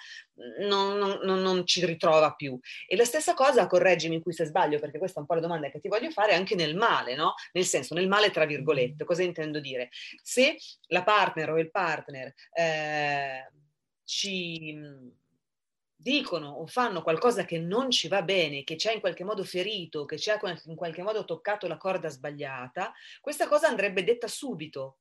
non, 0.61 0.97
non, 1.23 1.41
non, 1.41 1.67
ci 1.67 1.85
ritrova 1.85 2.33
più. 2.35 2.59
E 2.87 2.97
la 2.97 3.05
stessa 3.05 3.35
cosa, 3.35 3.67
correggimi 3.67 4.23
qui 4.23 4.33
se 4.33 4.45
sbaglio 4.45 4.79
perché 4.79 4.99
questa 4.99 5.19
è 5.19 5.21
un 5.21 5.27
po' 5.27 5.35
la 5.35 5.41
domanda 5.41 5.71
che 5.71 5.81
ti 5.81 5.89
voglio 5.89 6.11
fare, 6.11 6.35
anche 6.35 6.55
nel 6.55 6.77
male, 6.77 7.15
no? 7.15 7.35
Nel 7.53 7.65
senso, 7.65 7.95
nel 7.95 8.09
male 8.09 8.31
tra 8.31 8.47
virgolette, 8.47 9.05
cosa 9.05 9.23
intendo 9.23 9.59
dire? 9.59 9.91
Se 10.23 10.57
la 10.89 11.03
partner 11.03 11.51
o 11.51 11.59
il 11.59 11.71
partner 11.71 12.33
eh, 12.55 13.51
ci 14.05 15.11
dicono 16.03 16.49
o 16.49 16.67
fanno 16.67 17.01
qualcosa 17.01 17.45
che 17.45 17.59
non 17.59 17.91
ci 17.91 18.09
va 18.09 18.23
bene, 18.23 18.65
che 18.65 18.77
ci 18.77 18.89
ha 18.89 18.93
in 18.93 19.01
qualche 19.01 19.25
modo 19.25 19.45
ferito, 19.45 20.05
che 20.05 20.19
ci 20.19 20.31
ha 20.31 20.39
in 20.67 20.75
qualche 20.75 21.03
modo 21.03 21.25
toccato 21.25 21.69
la 21.69 21.77
corda 21.77 22.09
sbagliata, 22.09 22.93
questa 23.21 23.47
cosa 23.47 23.69
andrebbe 23.69 24.03
detta 24.03 24.27
subito, 24.27 24.99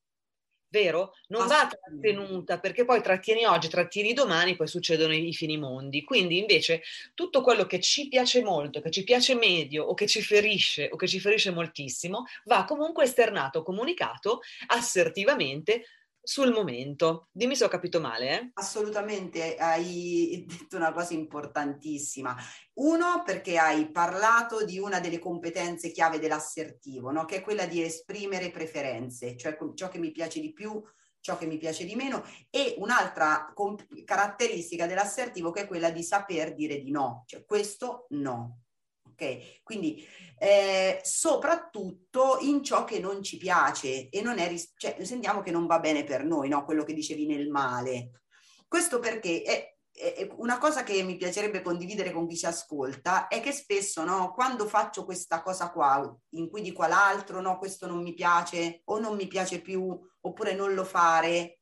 vero? 0.72 1.14
Non 1.28 1.48
va 1.48 1.68
trattenuta 1.68 2.60
perché 2.60 2.86
poi 2.86 3.02
trattieni 3.02 3.46
oggi, 3.46 3.68
trattieni 3.68 4.14
domani, 4.14 4.56
poi 4.56 4.68
succedono 4.68 5.14
i 5.14 5.34
finimondi. 5.34 6.04
Quindi 6.04 6.40
invece 6.40 6.82
tutto 7.14 7.42
quello 7.42 7.66
che 7.66 7.80
ci 7.80 8.08
piace 8.08 8.42
molto, 8.42 8.82
che 8.82 8.90
ci 8.90 9.04
piace 9.04 9.36
medio 9.36 9.84
o 9.84 9.94
che 9.94 10.08
ci 10.08 10.22
ferisce 10.22 10.90
o 10.92 10.96
che 10.96 11.08
ci 11.08 11.20
ferisce 11.20 11.52
moltissimo, 11.52 12.26
va 12.46 12.64
comunque 12.64 13.04
esternato, 13.04 13.62
comunicato 13.62 14.40
assertivamente 14.68 15.86
sul 16.24 16.52
momento. 16.52 17.30
Dimmi 17.32 17.56
se 17.56 17.66
ho 17.66 17.68
capito 17.68 18.00
male. 18.00 18.40
Eh? 18.40 18.52
Assolutamente, 18.54 19.56
hai 19.56 20.46
detto 20.48 20.78
una 20.78 20.92
cosa 20.92 21.14
importantissima. 21.14 22.36
Uno, 22.74 23.24
perché 23.26 23.58
hai 23.58 23.90
parlato 23.92 24.64
di 24.64 24.80
una 24.80 25.00
delle 25.00 25.20
competenze 25.20 25.92
chiave 25.92 26.20
dell'assertivo, 26.20 27.12
no? 27.12 27.26
che 27.26 27.38
è 27.38 27.42
quella 27.42 27.66
di 27.66 27.82
esprimere 27.82 28.52
preferenze, 28.52 29.36
cioè 29.38 29.58
ciò 29.76 29.90
che 29.90 30.00
mi 30.00 30.12
piace 30.12 30.40
di 30.40 30.54
più, 30.54 30.82
ciò 31.20 31.38
che 31.38 31.46
mi 31.46 31.58
piace 31.58 31.86
di 31.86 31.96
meno, 31.96 32.24
e 32.50 32.76
un'altra 32.78 33.52
comp- 33.54 34.04
caratteristica 34.04 34.88
dell'assertivo 34.88 35.52
che 35.52 35.62
è 35.62 35.68
quella 35.68 35.92
di 35.92 36.04
saper 36.04 36.54
dire 36.54 36.80
di 36.80 36.92
no, 36.92 37.24
cioè 37.28 37.46
questo 37.46 38.08
no. 38.10 38.62
Quindi 39.64 40.06
eh, 40.38 41.00
soprattutto 41.04 42.38
in 42.42 42.64
ciò 42.64 42.84
che 42.84 43.00
non 43.00 43.22
ci 43.22 43.38
piace 43.38 44.10
e 44.10 44.22
non 44.22 44.40
è, 44.40 44.48
ris- 44.48 44.74
cioè 44.76 44.98
sentiamo 45.04 45.42
che 45.42 45.52
non 45.52 45.68
va 45.68 45.80
bene 45.80 46.04
per 46.04 46.24
noi, 46.24 46.50
no? 46.50 46.66
Quello 46.66 46.84
che 46.84 46.94
dicevi 46.94 47.26
nel 47.26 47.50
male. 47.50 48.22
Questo 48.68 49.00
perché 49.00 49.44
è, 49.44 49.76
è 49.92 50.28
una 50.38 50.58
cosa 50.58 50.84
che 50.84 51.04
mi 51.04 51.18
piacerebbe 51.18 51.62
condividere 51.62 52.12
con 52.12 52.28
chi 52.28 52.38
ci 52.38 52.46
ascolta 52.46 53.28
è 53.28 53.42
che 53.42 53.52
spesso, 53.52 54.04
no, 54.04 54.34
quando 54.34 54.66
faccio 54.66 55.06
questa 55.06 55.42
cosa 55.42 55.72
qua, 55.72 56.18
in 56.36 56.50
cui 56.50 56.62
dico 56.62 56.82
all'altro, 56.82 57.42
no, 57.42 57.58
questo 57.58 57.88
non 57.88 58.02
mi 58.02 58.14
piace 58.14 58.82
o 58.86 59.00
non 59.00 59.16
mi 59.16 59.28
piace 59.28 59.62
più, 59.62 59.96
oppure 60.22 60.56
non 60.56 60.74
lo 60.74 60.86
fare, 60.86 61.60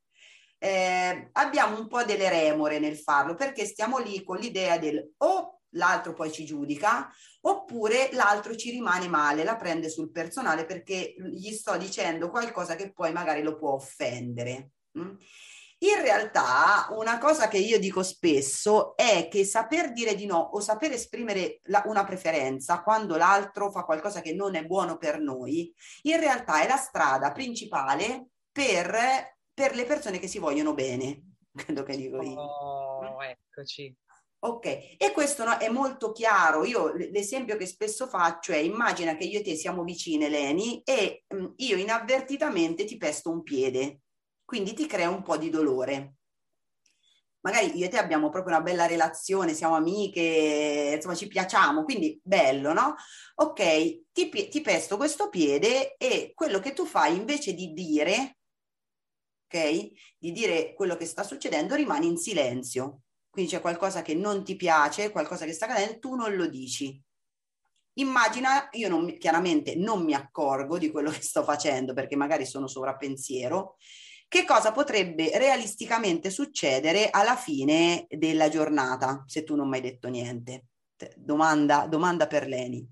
eh, 0.59 1.29
abbiamo 1.33 1.79
un 1.79 1.87
po' 1.87 2.03
delle 2.03 2.29
remore 2.29 2.79
nel 2.79 2.97
farlo 2.97 3.33
perché 3.33 3.65
stiamo 3.65 3.97
lì 3.97 4.23
con 4.23 4.37
l'idea 4.37 4.77
del 4.77 5.13
o 5.17 5.58
l'altro 5.71 6.13
poi 6.13 6.31
ci 6.31 6.45
giudica, 6.45 7.09
oppure 7.41 8.09
l'altro 8.13 8.55
ci 8.55 8.71
rimane 8.71 9.07
male, 9.07 9.43
la 9.43 9.55
prende 9.55 9.89
sul 9.89 10.11
personale 10.11 10.65
perché 10.65 11.15
gli 11.17 11.51
sto 11.51 11.77
dicendo 11.77 12.29
qualcosa 12.29 12.75
che 12.75 12.91
poi 12.91 13.11
magari 13.11 13.41
lo 13.41 13.55
può 13.55 13.73
offendere. 13.73 14.71
Mm? 14.97 15.15
In 15.81 16.01
realtà 16.01 16.87
una 16.91 17.17
cosa 17.19 17.47
che 17.47 17.57
io 17.57 17.79
dico 17.79 18.03
spesso 18.03 18.97
è 18.97 19.29
che 19.31 19.45
saper 19.45 19.93
dire 19.93 20.13
di 20.13 20.25
no 20.25 20.37
o 20.37 20.59
saper 20.59 20.91
esprimere 20.91 21.61
la, 21.65 21.83
una 21.85 22.03
preferenza 22.03 22.81
quando 22.81 23.15
l'altro 23.15 23.71
fa 23.71 23.83
qualcosa 23.83 24.19
che 24.19 24.33
non 24.33 24.55
è 24.55 24.65
buono 24.65 24.97
per 24.97 25.21
noi, 25.21 25.73
in 26.01 26.19
realtà 26.19 26.61
è 26.61 26.67
la 26.67 26.75
strada 26.75 27.31
principale 27.31 28.31
per, 28.51 29.37
per 29.53 29.73
le 29.73 29.85
persone 29.85 30.19
che 30.19 30.27
si 30.27 30.37
vogliono 30.37 30.73
bene, 30.73 31.35
quello 31.63 31.83
che 31.83 31.95
dico 31.95 32.21
io. 32.21 32.41
Oh, 32.41 33.23
eccoci. 33.23 33.95
Ok, 34.41 34.65
e 34.97 35.11
questo 35.11 35.43
no, 35.43 35.57
è 35.57 35.67
molto 35.67 36.13
chiaro. 36.13 36.63
Io 36.63 36.93
l'esempio 36.93 37.57
che 37.57 37.65
spesso 37.65 38.07
faccio 38.07 38.53
è 38.53 38.57
immagina 38.57 39.15
che 39.15 39.25
io 39.25 39.39
e 39.39 39.41
te 39.43 39.55
siamo 39.55 39.83
vicine, 39.83 40.29
Leni, 40.29 40.81
e 40.83 41.25
mh, 41.27 41.35
mm, 41.37 41.45
io 41.57 41.77
inavvertitamente 41.77 42.85
ti 42.85 42.95
pesto 42.97 43.29
un 43.29 43.43
piede, 43.43 44.01
quindi 44.45 44.73
ti 44.73 44.85
crea 44.85 45.09
un 45.09 45.23
po' 45.23 45.35
di 45.37 45.49
dolore. 45.49 46.13
Magari 47.41 47.77
io 47.77 47.85
e 47.85 47.89
te 47.89 47.97
abbiamo 47.97 48.29
proprio 48.29 48.55
una 48.55 48.63
bella 48.63 48.85
relazione, 48.85 49.53
siamo 49.53 49.75
amiche, 49.75 50.93
insomma 50.95 51.15
ci 51.15 51.27
piacciamo, 51.27 51.83
quindi 51.83 52.19
bello, 52.23 52.73
no? 52.73 52.95
Ok, 53.35 54.11
ti, 54.11 54.29
ti 54.29 54.61
pesto 54.61 54.97
questo 54.97 55.29
piede 55.29 55.95
e 55.97 56.31
quello 56.33 56.59
che 56.59 56.73
tu 56.73 56.85
fai 56.85 57.15
invece 57.15 57.53
di 57.53 57.73
dire, 57.73 58.37
ok, 59.47 59.91
di 60.17 60.31
dire 60.31 60.73
quello 60.73 60.95
che 60.97 61.05
sta 61.05 61.23
succedendo, 61.23 61.75
rimani 61.75 62.07
in 62.07 62.17
silenzio 62.17 63.01
quindi 63.29 63.51
c'è 63.51 63.61
qualcosa 63.61 64.01
che 64.01 64.15
non 64.15 64.43
ti 64.43 64.55
piace, 64.55 65.11
qualcosa 65.11 65.45
che 65.45 65.53
sta 65.53 65.65
accadendo, 65.65 65.99
tu 65.99 66.15
non 66.15 66.35
lo 66.35 66.47
dici. 66.47 67.01
Immagina, 67.93 68.69
io 68.71 68.89
non, 68.89 69.17
chiaramente 69.17 69.75
non 69.75 70.03
mi 70.03 70.13
accorgo 70.13 70.77
di 70.77 70.89
quello 70.89 71.11
che 71.11 71.21
sto 71.21 71.43
facendo 71.43 71.93
perché 71.93 72.15
magari 72.15 72.45
sono 72.45 72.67
sovrappensiero, 72.67 73.75
che 74.27 74.45
cosa 74.45 74.71
potrebbe 74.71 75.37
realisticamente 75.37 76.29
succedere 76.29 77.09
alla 77.09 77.35
fine 77.35 78.05
della 78.07 78.47
giornata 78.47 79.23
se 79.25 79.43
tu 79.43 79.55
non 79.55 79.67
mi 79.67 79.77
hai 79.77 79.81
detto 79.81 80.07
niente? 80.07 80.67
Domanda, 81.15 81.87
domanda 81.87 82.27
per 82.27 82.47
Leni. 82.47 82.87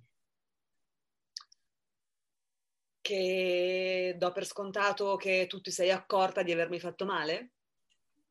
Che 3.02 4.16
do 4.18 4.32
per 4.32 4.46
scontato 4.46 5.16
che 5.16 5.46
tu 5.48 5.62
ti 5.62 5.72
sei 5.72 5.92
accorta 5.92 6.44
di 6.44 6.52
avermi 6.52 6.80
fatto 6.80 7.06
male? 7.06 7.54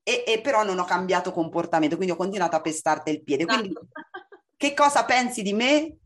E, 0.08 0.22
e 0.25 0.40
però 0.40 0.62
non 0.62 0.78
ho 0.78 0.84
cambiato 0.84 1.32
comportamento, 1.32 1.96
quindi 1.96 2.14
ho 2.14 2.16
continuato 2.16 2.54
a 2.54 2.60
pestarti 2.60 3.10
il 3.10 3.25
piede. 3.25 3.44
Quindi 3.44 3.72
che 4.56 4.72
cosa 4.72 5.04
pensi 5.04 5.42
di 5.42 5.52
me? 5.52 5.96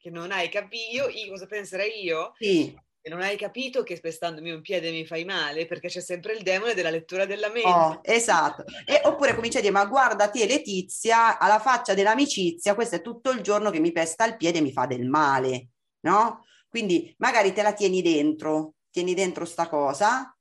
Che 0.00 0.08
non 0.08 0.30
hai 0.30 0.48
capito, 0.48 1.08
io 1.08 1.30
cosa 1.30 1.46
penserei 1.46 2.04
io? 2.04 2.32
Sì. 2.38 2.78
E 3.02 3.10
non 3.10 3.22
hai 3.22 3.36
capito 3.36 3.82
che 3.82 3.96
spestandomi 3.96 4.52
un 4.52 4.60
piede 4.60 4.92
mi 4.92 5.04
fai 5.04 5.24
male 5.24 5.66
perché 5.66 5.88
c'è 5.88 6.00
sempre 6.00 6.34
il 6.34 6.44
demone 6.44 6.74
della 6.74 6.90
lettura 6.90 7.26
della 7.26 7.50
mente. 7.50 7.68
Oh, 7.68 8.00
esatto. 8.04 8.62
E, 8.84 9.00
oppure 9.02 9.34
comincia 9.34 9.58
a 9.58 9.62
dire, 9.62 9.72
ma 9.72 9.86
guarda 9.86 10.30
te 10.30 10.46
Letizia, 10.46 11.40
alla 11.40 11.58
faccia 11.58 11.92
dell'amicizia, 11.92 12.76
questo 12.76 12.94
è 12.96 13.02
tutto 13.02 13.30
il 13.30 13.40
giorno 13.40 13.70
che 13.70 13.80
mi 13.80 13.90
pesta 13.90 14.26
il 14.26 14.36
piede 14.36 14.58
e 14.58 14.62
mi 14.62 14.70
fa 14.70 14.86
del 14.86 15.08
male, 15.08 15.70
no? 16.02 16.44
Quindi 16.68 17.12
magari 17.18 17.52
te 17.52 17.62
la 17.62 17.72
tieni 17.72 18.00
dentro, 18.00 18.74
tieni 18.90 19.14
dentro 19.14 19.44
sta 19.44 19.68
cosa. 19.68 20.32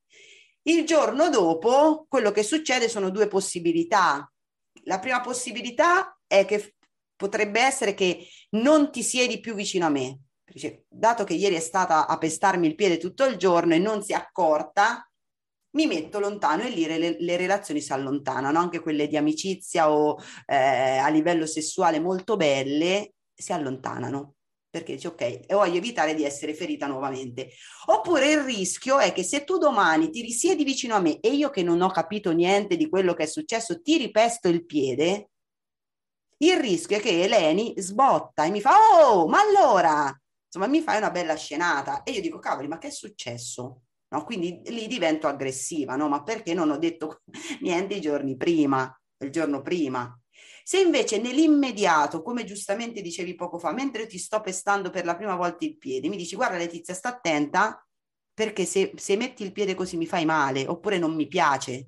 Il 0.70 0.86
giorno 0.86 1.30
dopo, 1.30 2.06
quello 2.08 2.30
che 2.30 2.44
succede 2.44 2.88
sono 2.90 3.10
due 3.10 3.28
possibilità. 3.28 4.32
La 4.84 5.00
prima 5.00 5.20
possibilità 5.20 6.16
è 6.28 6.46
che 6.46 6.76
potrebbe 7.16 7.60
essere 7.60 7.96
che 7.96 8.28
non 8.52 8.92
ti 8.92 9.02
siedi 9.02 9.40
più 9.40 9.56
vicino 9.56 9.88
a 9.88 9.90
me. 9.90 10.20
Dice, 10.46 10.86
dato 10.88 11.24
che 11.24 11.34
ieri 11.34 11.56
è 11.56 11.60
stata 11.60 12.06
a 12.06 12.16
pestarmi 12.20 12.68
il 12.68 12.76
piede 12.76 12.98
tutto 12.98 13.26
il 13.26 13.38
giorno 13.38 13.74
e 13.74 13.80
non 13.80 14.04
si 14.04 14.12
è 14.12 14.16
accorta, 14.16 15.10
mi 15.72 15.88
metto 15.88 16.20
lontano 16.20 16.62
e 16.62 16.70
lì 16.70 16.86
le, 16.86 17.18
le 17.20 17.36
relazioni 17.36 17.82
si 17.82 17.92
allontanano, 17.92 18.60
anche 18.60 18.80
quelle 18.80 19.08
di 19.08 19.18
amicizia 19.18 19.92
o 19.92 20.20
eh, 20.46 20.98
a 20.98 21.08
livello 21.10 21.48
sessuale 21.48 22.00
molto 22.00 22.36
belle 22.36 23.14
si 23.34 23.54
allontanano 23.54 24.36
perché 24.70 24.94
dici 24.94 25.08
ok, 25.08 25.54
voglio 25.54 25.78
evitare 25.78 26.14
di 26.14 26.24
essere 26.24 26.54
ferita 26.54 26.86
nuovamente. 26.86 27.50
Oppure 27.88 28.32
il 28.32 28.42
rischio 28.42 29.00
è 29.00 29.12
che 29.12 29.24
se 29.24 29.44
tu 29.44 29.58
domani 29.58 30.10
ti 30.10 30.22
risiedi 30.22 30.64
vicino 30.64 30.96
a 30.96 31.00
me 31.00 31.20
e 31.20 31.30
io 31.30 31.50
che 31.50 31.64
non 31.64 31.82
ho 31.82 31.90
capito 31.90 32.32
niente 32.32 32.78
di 32.78 32.88
quello 32.88 33.14
che 33.14 33.24
è 33.24 33.28
successo 33.28 33.82
ti 33.82 33.98
ripesto 33.98 34.48
il 34.48 34.66
piede, 34.66 35.30
il 36.42 36.58
rischio 36.58 36.98
è 36.98 37.00
che 37.02 37.24
Eleni 37.24 37.74
sbotta 37.78 38.46
e 38.46 38.50
mi 38.50 38.62
fa 38.62 38.72
oh, 39.02 39.28
ma 39.28 39.40
allora 39.42 40.18
insomma 40.46 40.68
mi 40.68 40.82
fai 40.82 40.98
una 40.98 41.12
bella 41.12 41.36
scenata 41.36 42.04
e 42.04 42.12
io 42.12 42.22
dico 42.22 42.40
cavoli 42.40 42.68
ma 42.68 42.78
che 42.78 42.88
è 42.88 42.92
successo? 42.92 43.82
No? 44.12 44.24
Quindi 44.24 44.62
lì 44.68 44.88
divento 44.88 45.28
aggressiva, 45.28 45.96
no? 45.96 46.08
Ma 46.08 46.24
perché 46.24 46.54
non 46.54 46.72
ho 46.72 46.78
detto 46.78 47.22
niente 47.62 47.96
i 47.96 48.02
giorni 48.02 48.38
prima, 48.38 48.92
il 49.18 49.32
giorno 49.32 49.62
prima? 49.62 50.18
Se 50.70 50.80
invece 50.80 51.18
nell'immediato, 51.18 52.22
come 52.22 52.44
giustamente 52.44 53.02
dicevi 53.02 53.34
poco 53.34 53.58
fa, 53.58 53.72
mentre 53.74 54.06
ti 54.06 54.20
sto 54.20 54.40
pestando 54.40 54.92
per 54.92 55.04
la 55.04 55.16
prima 55.16 55.36
volta 55.36 55.66
il 55.66 55.80
piede, 55.80 56.10
mi 56.10 56.16
dici 56.16 56.36
guarda 56.36 56.58
Letizia, 56.58 56.94
sta 56.94 57.10
attenta 57.10 57.84
perché 58.32 58.66
se, 58.66 58.92
se 58.96 59.16
metti 59.16 59.42
il 59.42 59.52
piede 59.52 59.74
così 59.74 59.98
mi 59.98 60.06
fai 60.06 60.26
male 60.26 60.68
oppure 60.68 61.00
non 61.00 61.16
mi 61.16 61.26
piace. 61.26 61.88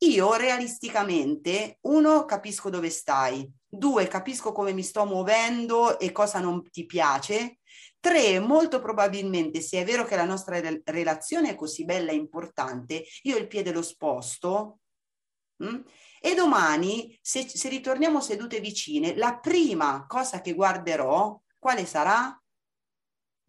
Io 0.00 0.34
realisticamente, 0.34 1.78
uno, 1.86 2.26
capisco 2.26 2.68
dove 2.68 2.90
stai, 2.90 3.50
Due, 3.66 4.08
capisco 4.08 4.52
come 4.52 4.74
mi 4.74 4.82
sto 4.82 5.06
muovendo 5.06 5.98
e 5.98 6.12
cosa 6.12 6.38
non 6.38 6.68
ti 6.68 6.84
piace. 6.84 7.60
Tre, 7.98 8.40
molto 8.40 8.80
probabilmente, 8.80 9.62
se 9.62 9.80
è 9.80 9.86
vero 9.86 10.04
che 10.04 10.16
la 10.16 10.26
nostra 10.26 10.60
re- 10.60 10.82
relazione 10.84 11.48
è 11.48 11.54
così 11.54 11.86
bella 11.86 12.10
e 12.10 12.16
importante, 12.16 13.04
io 13.22 13.38
il 13.38 13.46
piede 13.46 13.72
lo 13.72 13.80
sposto. 13.80 14.80
Mh? 15.62 15.78
E 16.22 16.34
domani, 16.34 17.18
se, 17.22 17.48
se 17.48 17.68
ritorniamo 17.70 18.20
sedute 18.20 18.60
vicine, 18.60 19.16
la 19.16 19.38
prima 19.38 20.04
cosa 20.06 20.42
che 20.42 20.52
guarderò, 20.52 21.40
quale 21.58 21.86
sarà? 21.86 22.38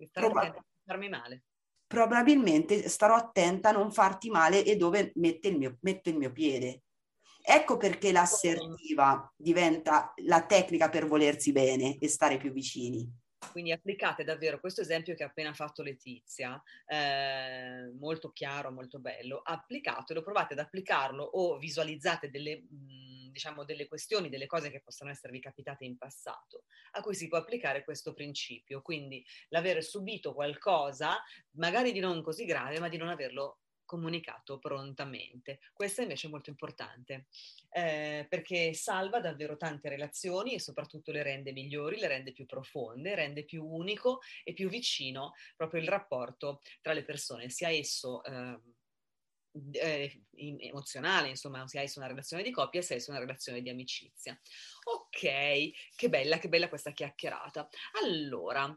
Proba- 0.10 0.56
farmi 0.86 1.10
male. 1.10 1.44
Probabilmente 1.86 2.88
starò 2.88 3.16
attenta 3.16 3.70
a 3.70 3.74
non 3.74 3.92
farti 3.92 4.30
male 4.30 4.64
e 4.64 4.78
dove 4.78 5.12
metto 5.16 5.50
il 5.50 5.58
mio, 5.58 5.78
metto 5.82 6.08
il 6.08 6.16
mio 6.16 6.32
piede. 6.32 6.84
Ecco 7.44 7.76
perché 7.76 8.14
l'assertiva 8.14 9.30
diventa 9.36 10.14
la 10.24 10.46
tecnica 10.46 10.88
per 10.88 11.08
volersi 11.08 11.52
bene 11.52 11.98
e 11.98 12.08
stare 12.08 12.38
più 12.38 12.52
vicini. 12.54 13.06
Quindi 13.50 13.72
applicate 13.72 14.24
davvero 14.24 14.60
questo 14.60 14.82
esempio 14.82 15.16
che 15.16 15.24
ha 15.24 15.28
appena 15.28 15.54
fatto 15.54 15.82
Letizia, 15.82 16.62
eh, 16.86 17.92
molto 18.00 18.32
chiaro, 18.32 18.72
molto 18.72 19.00
bello, 19.00 19.42
applicatelo, 19.44 20.22
provate 20.22 20.54
ad 20.54 20.60
applicarlo 20.60 21.24
o 21.24 21.58
visualizzate 21.58 22.30
delle, 22.30 22.62
mh, 22.62 23.32
diciamo, 23.32 23.66
delle 23.66 23.88
questioni, 23.88 24.30
delle 24.30 24.46
cose 24.46 24.70
che 24.70 24.82
possono 24.82 25.10
esservi 25.10 25.40
capitate 25.40 25.86
in 25.86 25.98
passato, 25.98 26.66
a 26.92 27.02
cui 27.02 27.16
si 27.16 27.28
può 27.28 27.40
applicare 27.40 27.84
questo 27.84 28.14
principio. 28.14 28.82
Quindi 28.82 29.26
l'avere 29.50 29.82
subito 29.82 30.34
qualcosa, 30.34 31.22
magari 31.52 31.92
di 31.92 32.00
non 32.00 32.22
così 32.22 32.46
grave, 32.46 32.80
ma 32.80 32.90
di 32.90 32.98
non 32.98 33.10
averlo 33.10 33.61
comunicato 33.92 34.58
prontamente. 34.58 35.60
Questo 35.74 36.02
invece 36.02 36.28
è 36.28 36.30
molto 36.30 36.50
importante 36.50 37.26
eh, 37.72 38.26
perché 38.30 38.74
salva 38.74 39.20
davvero 39.20 39.58
tante 39.58 39.90
relazioni 39.90 40.54
e 40.54 40.62
soprattutto 40.62 41.12
le 41.12 41.24
rende 41.24 41.52
migliori, 41.52 42.00
le 42.00 42.08
rende 42.08 42.32
più 42.32 42.46
profonde, 42.46 43.16
rende 43.16 43.44
più 43.44 43.66
unico 43.66 44.22
e 44.46 44.54
più 44.54 44.70
vicino 44.70 45.34
proprio 45.58 45.82
il 45.82 45.90
rapporto 45.90 46.62
tra 46.82 46.94
le 46.94 47.04
persone, 47.04 47.50
sia 47.50 47.70
esso 47.70 48.24
eh, 48.24 48.60
eh, 49.74 50.22
emozionale, 50.32 51.28
insomma, 51.28 51.68
sia 51.68 51.82
esso 51.82 52.00
una 52.00 52.08
relazione 52.08 52.44
di 52.44 52.52
coppia, 52.52 52.82
sia 52.82 52.96
esso 52.96 53.12
una 53.12 53.20
relazione 53.20 53.62
di 53.62 53.70
amicizia. 53.70 54.40
Ok, 54.86 55.20
che 55.96 56.10
bella, 56.10 56.38
che 56.38 56.48
bella 56.48 56.70
questa 56.70 56.92
chiacchierata. 56.92 57.68
Allora, 58.02 58.74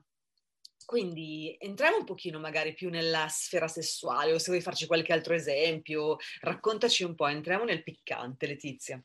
quindi 0.85 1.57
entriamo 1.59 1.99
un 1.99 2.05
pochino 2.05 2.39
magari 2.39 2.75
più 2.75 2.91
nella 2.91 3.27
sfera 3.29 3.69
sessuale 3.69 4.33
o 4.33 4.39
se 4.39 4.51
vuoi 4.51 4.63
farci 4.63 4.87
qualche 4.87 5.13
altro 5.13 5.35
esempio, 5.35 6.17
raccontaci 6.41 7.05
un 7.05 7.15
po', 7.15 7.27
entriamo 7.27 7.65
nel 7.65 7.83
piccante, 7.83 8.47
Letizia. 8.47 9.03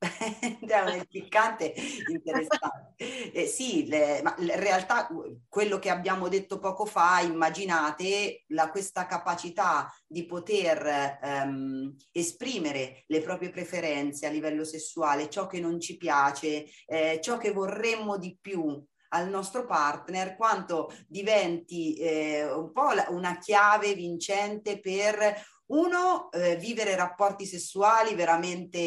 Entriamo 0.40 0.90
nel 0.90 1.08
piccante 1.08 1.74
interessante. 2.08 3.32
Eh, 3.32 3.46
sì, 3.46 3.86
le, 3.88 4.20
ma 4.22 4.34
in 4.38 4.54
realtà 4.54 5.08
quello 5.48 5.78
che 5.78 5.90
abbiamo 5.90 6.28
detto 6.28 6.60
poco 6.60 6.84
fa, 6.84 7.20
immaginate 7.20 8.44
la, 8.48 8.70
questa 8.70 9.06
capacità 9.06 9.92
di 10.06 10.24
poter 10.24 11.18
ehm, 11.20 11.96
esprimere 12.12 13.04
le 13.08 13.20
proprie 13.20 13.50
preferenze 13.50 14.26
a 14.26 14.30
livello 14.30 14.64
sessuale, 14.64 15.28
ciò 15.28 15.46
che 15.46 15.58
non 15.58 15.80
ci 15.80 15.96
piace, 15.96 16.66
eh, 16.86 17.18
ciò 17.20 17.36
che 17.36 17.50
vorremmo 17.50 18.18
di 18.18 18.38
più 18.40 18.80
al 19.08 19.28
nostro 19.28 19.66
partner, 19.66 20.36
quanto 20.36 20.92
diventi 21.06 21.94
eh, 21.94 22.50
un 22.50 22.72
po' 22.72 22.88
una 23.10 23.38
chiave 23.38 23.94
vincente 23.94 24.80
per 24.80 25.34
uno, 25.68 26.30
eh, 26.32 26.56
vivere 26.56 26.96
rapporti 26.96 27.44
sessuali 27.44 28.14
veramente 28.14 28.78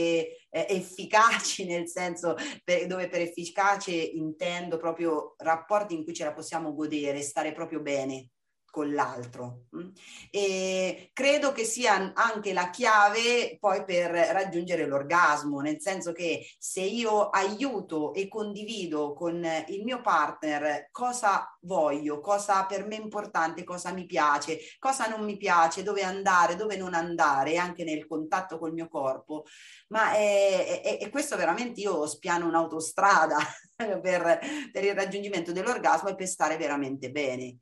eh, 0.50 0.66
efficaci, 0.70 1.66
nel 1.68 1.88
senso 1.88 2.36
per, 2.64 2.88
dove 2.88 3.08
per 3.08 3.22
efficace 3.22 3.92
intendo 3.92 4.78
proprio 4.78 5.36
rapporti 5.38 5.94
in 5.94 6.04
cui 6.04 6.14
ce 6.14 6.24
la 6.24 6.34
possiamo 6.34 6.74
godere, 6.74 7.22
stare 7.22 7.54
proprio 7.54 7.82
bene 7.82 8.30
con 8.72 8.92
l'altro. 8.94 9.66
Mm? 9.76 9.90
E 10.32 11.12
credo 11.14 11.52
che 11.52 11.66
sia 11.66 12.14
anche 12.16 12.54
la 12.54 12.72
chiave 12.72 13.58
poi 13.60 13.84
per 13.84 14.10
raggiungere 14.12 14.88
l'orgasmo, 14.88 15.60
nel 15.60 15.80
senso 15.80 16.14
che 16.14 16.48
se 16.58 16.82
io 16.82 17.30
aiuto 17.30 18.14
e 18.14 18.28
condivido 18.28 19.14
con 19.14 19.46
il 19.68 19.84
mio 19.84 20.02
partner 20.02 20.88
cosa 20.92 21.56
voglio, 21.62 22.20
cosa 22.22 22.66
per 22.66 22.88
me 22.88 22.96
è 22.96 23.02
importante, 23.02 23.64
cosa 23.64 23.92
mi 23.92 24.06
piace, 24.06 24.60
cosa 24.80 25.08
non 25.08 25.24
mi 25.24 25.38
piace, 25.38 25.84
dove 25.84 26.02
andare, 26.02 26.56
dove 26.56 26.78
non 26.78 26.94
andare, 26.94 27.58
anche 27.58 27.84
nel 27.84 28.08
contatto 28.08 28.58
col 28.58 28.74
mio 28.74 28.88
corpo, 28.88 29.44
ma 29.90 30.14
è, 30.14 30.82
è, 30.82 30.98
è 30.98 31.10
questo 31.10 31.36
veramente 31.36 31.82
io 31.82 32.08
spiano 32.08 32.48
un'autostrada 32.48 33.38
per, 34.02 34.40
per 34.72 34.84
il 34.84 34.96
raggiungimento 34.96 35.52
dell'orgasmo 35.52 36.10
e 36.10 36.16
per 36.16 36.28
stare 36.28 36.56
veramente 36.58 37.12
bene. 37.12 37.58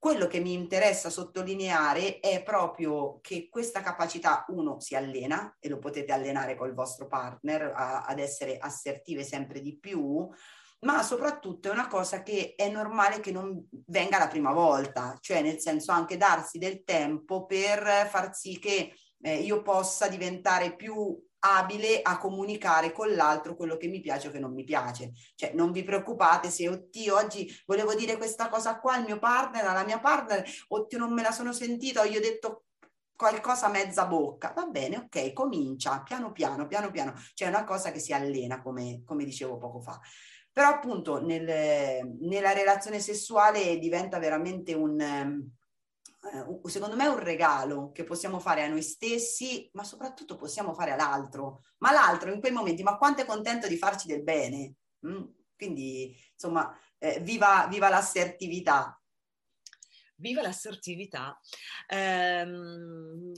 Quello 0.00 0.28
che 0.28 0.38
mi 0.38 0.52
interessa 0.52 1.10
sottolineare 1.10 2.20
è 2.20 2.42
proprio 2.44 3.18
che 3.20 3.48
questa 3.50 3.80
capacità, 3.80 4.44
uno, 4.48 4.78
si 4.78 4.94
allena 4.94 5.56
e 5.58 5.68
lo 5.68 5.78
potete 5.78 6.12
allenare 6.12 6.54
col 6.54 6.72
vostro 6.72 7.08
partner 7.08 7.72
a, 7.74 8.04
ad 8.04 8.20
essere 8.20 8.58
assertive 8.58 9.24
sempre 9.24 9.60
di 9.60 9.76
più, 9.76 10.28
ma 10.80 11.02
soprattutto 11.02 11.68
è 11.68 11.72
una 11.72 11.88
cosa 11.88 12.22
che 12.22 12.54
è 12.56 12.70
normale 12.70 13.18
che 13.18 13.32
non 13.32 13.66
venga 13.86 14.18
la 14.18 14.28
prima 14.28 14.52
volta, 14.52 15.16
cioè 15.20 15.42
nel 15.42 15.58
senso 15.58 15.90
anche 15.90 16.16
darsi 16.16 16.58
del 16.58 16.84
tempo 16.84 17.44
per 17.44 18.08
far 18.08 18.36
sì 18.36 18.60
che 18.60 18.92
eh, 19.20 19.38
io 19.38 19.62
possa 19.62 20.06
diventare 20.06 20.76
più 20.76 21.20
abile 21.40 22.00
a 22.02 22.18
comunicare 22.18 22.92
con 22.92 23.12
l'altro 23.14 23.54
quello 23.54 23.76
che 23.76 23.88
mi 23.88 24.00
piace 24.00 24.28
o 24.28 24.30
che 24.30 24.38
non 24.38 24.52
mi 24.52 24.64
piace. 24.64 25.12
Cioè 25.34 25.52
non 25.54 25.72
vi 25.72 25.84
preoccupate 25.84 26.50
se 26.50 26.68
oddio 26.68 27.14
oggi 27.14 27.48
volevo 27.66 27.94
dire 27.94 28.16
questa 28.16 28.48
cosa 28.48 28.78
qua 28.78 28.94
al 28.94 29.04
mio 29.04 29.18
partner, 29.18 29.64
alla 29.64 29.84
mia 29.84 30.00
partner, 30.00 30.44
oddio 30.68 30.98
non 30.98 31.12
me 31.12 31.22
la 31.22 31.32
sono 31.32 31.52
sentita, 31.52 32.04
gli 32.06 32.16
ho 32.16 32.20
detto 32.20 32.64
qualcosa 33.14 33.66
a 33.66 33.70
mezza 33.70 34.06
bocca. 34.06 34.52
Va 34.54 34.66
bene, 34.66 34.96
ok, 34.96 35.32
comincia 35.32 36.02
piano 36.02 36.32
piano, 36.32 36.66
piano 36.66 36.90
piano. 36.90 37.14
Cioè 37.34 37.48
è 37.48 37.50
una 37.50 37.64
cosa 37.64 37.90
che 37.90 37.98
si 37.98 38.12
allena 38.12 38.62
come, 38.62 39.02
come 39.04 39.24
dicevo 39.24 39.58
poco 39.58 39.80
fa. 39.80 40.00
Però 40.52 40.68
appunto 40.68 41.20
nel, 41.20 42.16
nella 42.20 42.52
relazione 42.52 42.98
sessuale 43.00 43.78
diventa 43.78 44.18
veramente 44.18 44.72
un, 44.72 45.50
eh, 46.20 46.68
secondo 46.68 46.96
me, 46.96 47.06
un 47.06 47.18
regalo 47.18 47.92
che 47.92 48.04
possiamo 48.04 48.40
fare 48.40 48.62
a 48.64 48.68
noi 48.68 48.82
stessi, 48.82 49.68
ma 49.74 49.84
soprattutto 49.84 50.36
possiamo 50.36 50.74
fare 50.74 50.92
all'altro. 50.92 51.62
Ma 51.78 51.92
l'altro 51.92 52.32
in 52.32 52.40
quei 52.40 52.52
momenti, 52.52 52.82
ma 52.82 52.96
quanto 52.96 53.22
è 53.22 53.24
contento 53.24 53.68
di 53.68 53.76
farci 53.76 54.08
del 54.08 54.22
bene? 54.22 54.74
Mm? 55.06 55.24
Quindi, 55.56 56.16
insomma, 56.32 56.76
eh, 56.98 57.20
viva, 57.20 57.66
viva 57.68 57.88
l'assertività. 57.88 59.00
Viva 60.16 60.42
l'assertività. 60.42 61.38
Ehm, 61.86 63.32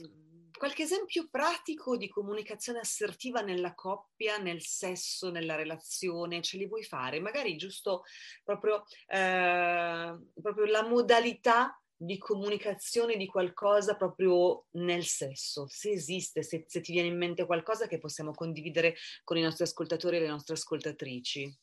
qualche 0.51 0.83
esempio 0.83 1.27
pratico 1.29 1.97
di 1.97 2.07
comunicazione 2.07 2.79
assertiva 2.79 3.41
nella 3.41 3.73
coppia, 3.73 4.37
nel 4.37 4.61
sesso, 4.61 5.31
nella 5.31 5.55
relazione, 5.55 6.41
ce 6.41 6.57
li 6.57 6.67
vuoi 6.67 6.83
fare? 6.83 7.19
Magari 7.19 7.55
giusto 7.55 8.03
proprio, 8.43 8.83
eh, 9.07 10.19
proprio 10.39 10.65
la 10.65 10.87
modalità 10.87 11.80
di 12.03 12.17
comunicazione 12.17 13.15
di 13.15 13.27
qualcosa 13.27 13.95
proprio 13.95 14.65
nel 14.71 15.05
sesso, 15.05 15.67
se 15.67 15.91
esiste, 15.91 16.41
se, 16.41 16.65
se, 16.67 16.81
ti 16.81 16.91
viene 16.93 17.09
in 17.09 17.17
mente 17.17 17.45
qualcosa 17.45 17.85
che 17.85 17.99
possiamo 17.99 18.31
condividere 18.31 18.95
con 19.23 19.37
i 19.37 19.41
nostri 19.41 19.65
ascoltatori 19.65 20.17
e 20.17 20.21
le 20.21 20.27
nostre 20.27 20.55
ascoltatrici. 20.55 21.55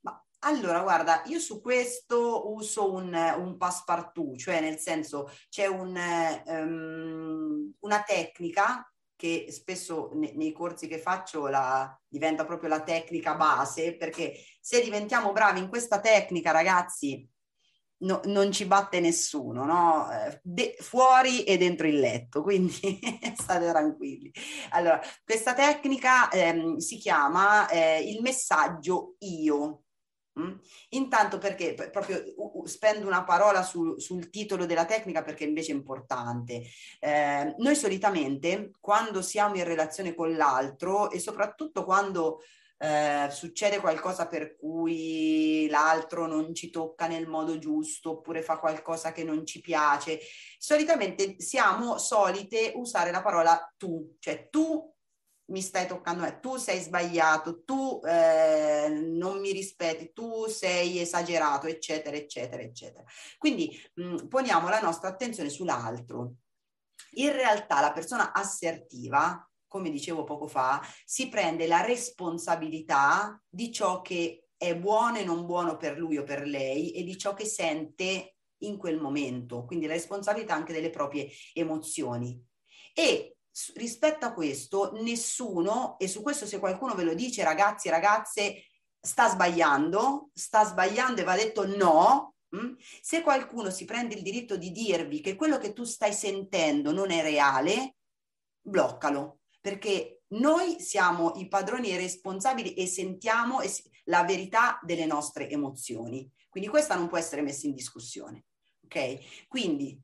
Ma 0.00 0.22
allora, 0.40 0.82
guarda, 0.82 1.22
io 1.24 1.38
su 1.38 1.62
questo 1.62 2.52
uso 2.52 2.92
un, 2.92 3.14
un 3.14 3.56
passepartout, 3.56 4.36
cioè 4.36 4.60
nel 4.60 4.76
senso 4.76 5.30
c'è 5.48 5.66
un, 5.66 5.98
um, 6.46 7.72
una 7.80 8.02
tecnica 8.02 8.92
che 9.16 9.46
spesso 9.48 10.10
ne, 10.12 10.32
nei 10.34 10.52
corsi 10.52 10.86
che 10.86 10.98
faccio 10.98 11.46
la, 11.46 11.98
diventa 12.06 12.44
proprio 12.44 12.68
la 12.68 12.82
tecnica 12.82 13.34
base, 13.36 13.96
perché 13.96 14.34
se 14.60 14.82
diventiamo 14.82 15.32
bravi 15.32 15.60
in 15.60 15.68
questa 15.68 15.98
tecnica, 15.98 16.50
ragazzi, 16.50 17.26
no, 17.98 18.20
non 18.24 18.52
ci 18.52 18.66
batte 18.66 19.00
nessuno, 19.00 19.64
no? 19.64 20.10
Eh, 20.10 20.40
de- 20.42 20.76
fuori 20.80 21.44
e 21.44 21.56
dentro 21.56 21.86
il 21.86 21.98
letto, 21.98 22.42
quindi 22.42 22.72
state 23.36 23.68
tranquilli. 23.68 24.30
Allora, 24.70 25.00
questa 25.24 25.54
tecnica 25.54 26.30
ehm, 26.30 26.76
si 26.76 26.96
chiama 26.98 27.68
eh, 27.68 28.00
il 28.02 28.20
messaggio 28.20 29.16
io. 29.20 29.82
Mm? 30.38 30.52
Intanto 30.90 31.38
perché 31.38 31.74
proprio 31.90 32.22
spendo 32.64 33.08
una 33.08 33.24
parola 33.24 33.62
sul, 33.62 34.00
sul, 34.00 34.30
titolo 34.30 34.66
della 34.66 34.84
tecnica 34.84 35.22
perché 35.22 35.42
invece 35.44 35.72
è 35.72 35.74
importante. 35.74 36.62
Eh, 37.00 37.54
noi 37.58 37.74
solitamente 37.74 38.70
quando 38.78 39.20
siamo 39.20 39.56
in 39.56 39.64
relazione 39.64 40.14
con 40.14 40.36
l'altro 40.36 41.10
e 41.10 41.18
soprattutto 41.18 41.84
quando 41.84 42.42
eh, 42.78 43.28
succede 43.30 43.80
qualcosa 43.80 44.26
per 44.26 44.56
cui 44.56 45.66
l'altro 45.68 46.26
non 46.26 46.54
ci 46.54 46.70
tocca 46.70 47.08
nel 47.08 47.26
modo 47.26 47.58
giusto 47.58 48.10
oppure 48.12 48.42
fa 48.42 48.58
qualcosa 48.58 49.12
che 49.12 49.24
non 49.24 49.44
ci 49.44 49.60
piace, 49.60 50.20
solitamente 50.58 51.40
siamo 51.40 51.98
solite 51.98 52.72
usare 52.76 53.10
la 53.10 53.22
parola 53.22 53.74
tu, 53.76 54.16
cioè 54.20 54.48
tu 54.48 54.94
mi 55.48 55.62
stai 55.62 55.86
toccando, 55.86 56.24
eh, 56.24 56.40
tu 56.40 56.56
sei 56.56 56.78
sbagliato, 56.80 57.64
tu 57.64 58.00
eh, 58.04 58.88
non 58.88 59.40
mi 59.40 59.52
rispetti, 59.52 60.12
tu 60.12 60.46
sei 60.46 61.00
esagerato, 61.00 61.66
eccetera, 61.66 62.16
eccetera, 62.16 62.62
eccetera. 62.62 63.04
Quindi 63.38 63.74
mh, 63.94 64.02
mm, 64.02 64.16
poniamo 64.28 64.68
la 64.68 64.80
nostra 64.80 65.08
attenzione 65.08 65.48
sull'altro. 65.48 66.34
In 67.12 67.32
realtà 67.32 67.80
la 67.80 67.92
persona 67.92 68.32
assertiva 68.32 69.47
come 69.68 69.90
dicevo 69.90 70.24
poco 70.24 70.46
fa, 70.48 70.80
si 71.04 71.28
prende 71.28 71.66
la 71.66 71.82
responsabilità 71.82 73.40
di 73.48 73.70
ciò 73.70 74.00
che 74.02 74.48
è 74.56 74.74
buono 74.76 75.18
e 75.18 75.24
non 75.24 75.46
buono 75.46 75.76
per 75.76 75.96
lui 75.96 76.16
o 76.16 76.24
per 76.24 76.46
lei 76.46 76.90
e 76.90 77.04
di 77.04 77.16
ciò 77.16 77.34
che 77.34 77.44
sente 77.44 78.34
in 78.62 78.76
quel 78.76 78.98
momento, 78.98 79.64
quindi 79.64 79.86
la 79.86 79.92
responsabilità 79.92 80.54
anche 80.54 80.72
delle 80.72 80.90
proprie 80.90 81.30
emozioni. 81.52 82.42
E 82.92 83.36
rispetto 83.74 84.26
a 84.26 84.32
questo, 84.32 84.92
nessuno, 85.00 85.96
e 85.98 86.08
su 86.08 86.22
questo 86.22 86.46
se 86.46 86.58
qualcuno 86.58 86.94
ve 86.94 87.04
lo 87.04 87.14
dice, 87.14 87.44
ragazzi 87.44 87.86
e 87.86 87.92
ragazze, 87.92 88.64
sta 89.00 89.28
sbagliando, 89.28 90.30
sta 90.32 90.64
sbagliando 90.64 91.20
e 91.20 91.24
va 91.24 91.36
detto 91.36 91.64
no, 91.66 92.34
mm? 92.56 92.74
se 93.00 93.22
qualcuno 93.22 93.70
si 93.70 93.84
prende 93.84 94.14
il 94.14 94.22
diritto 94.22 94.56
di 94.56 94.72
dirvi 94.72 95.20
che 95.20 95.36
quello 95.36 95.58
che 95.58 95.72
tu 95.72 95.84
stai 95.84 96.12
sentendo 96.12 96.92
non 96.92 97.12
è 97.12 97.22
reale, 97.22 97.96
bloccalo 98.60 99.37
perché 99.68 100.22
noi 100.28 100.80
siamo 100.80 101.34
i 101.36 101.46
padroni 101.46 101.94
responsabili 101.94 102.72
e 102.72 102.86
sentiamo 102.86 103.58
la 104.04 104.24
verità 104.24 104.80
delle 104.82 105.04
nostre 105.04 105.50
emozioni. 105.50 106.26
Quindi 106.48 106.70
questa 106.70 106.94
non 106.94 107.06
può 107.06 107.18
essere 107.18 107.42
messa 107.42 107.66
in 107.66 107.74
discussione. 107.74 108.46
Ok? 108.84 109.46
Quindi 109.46 110.00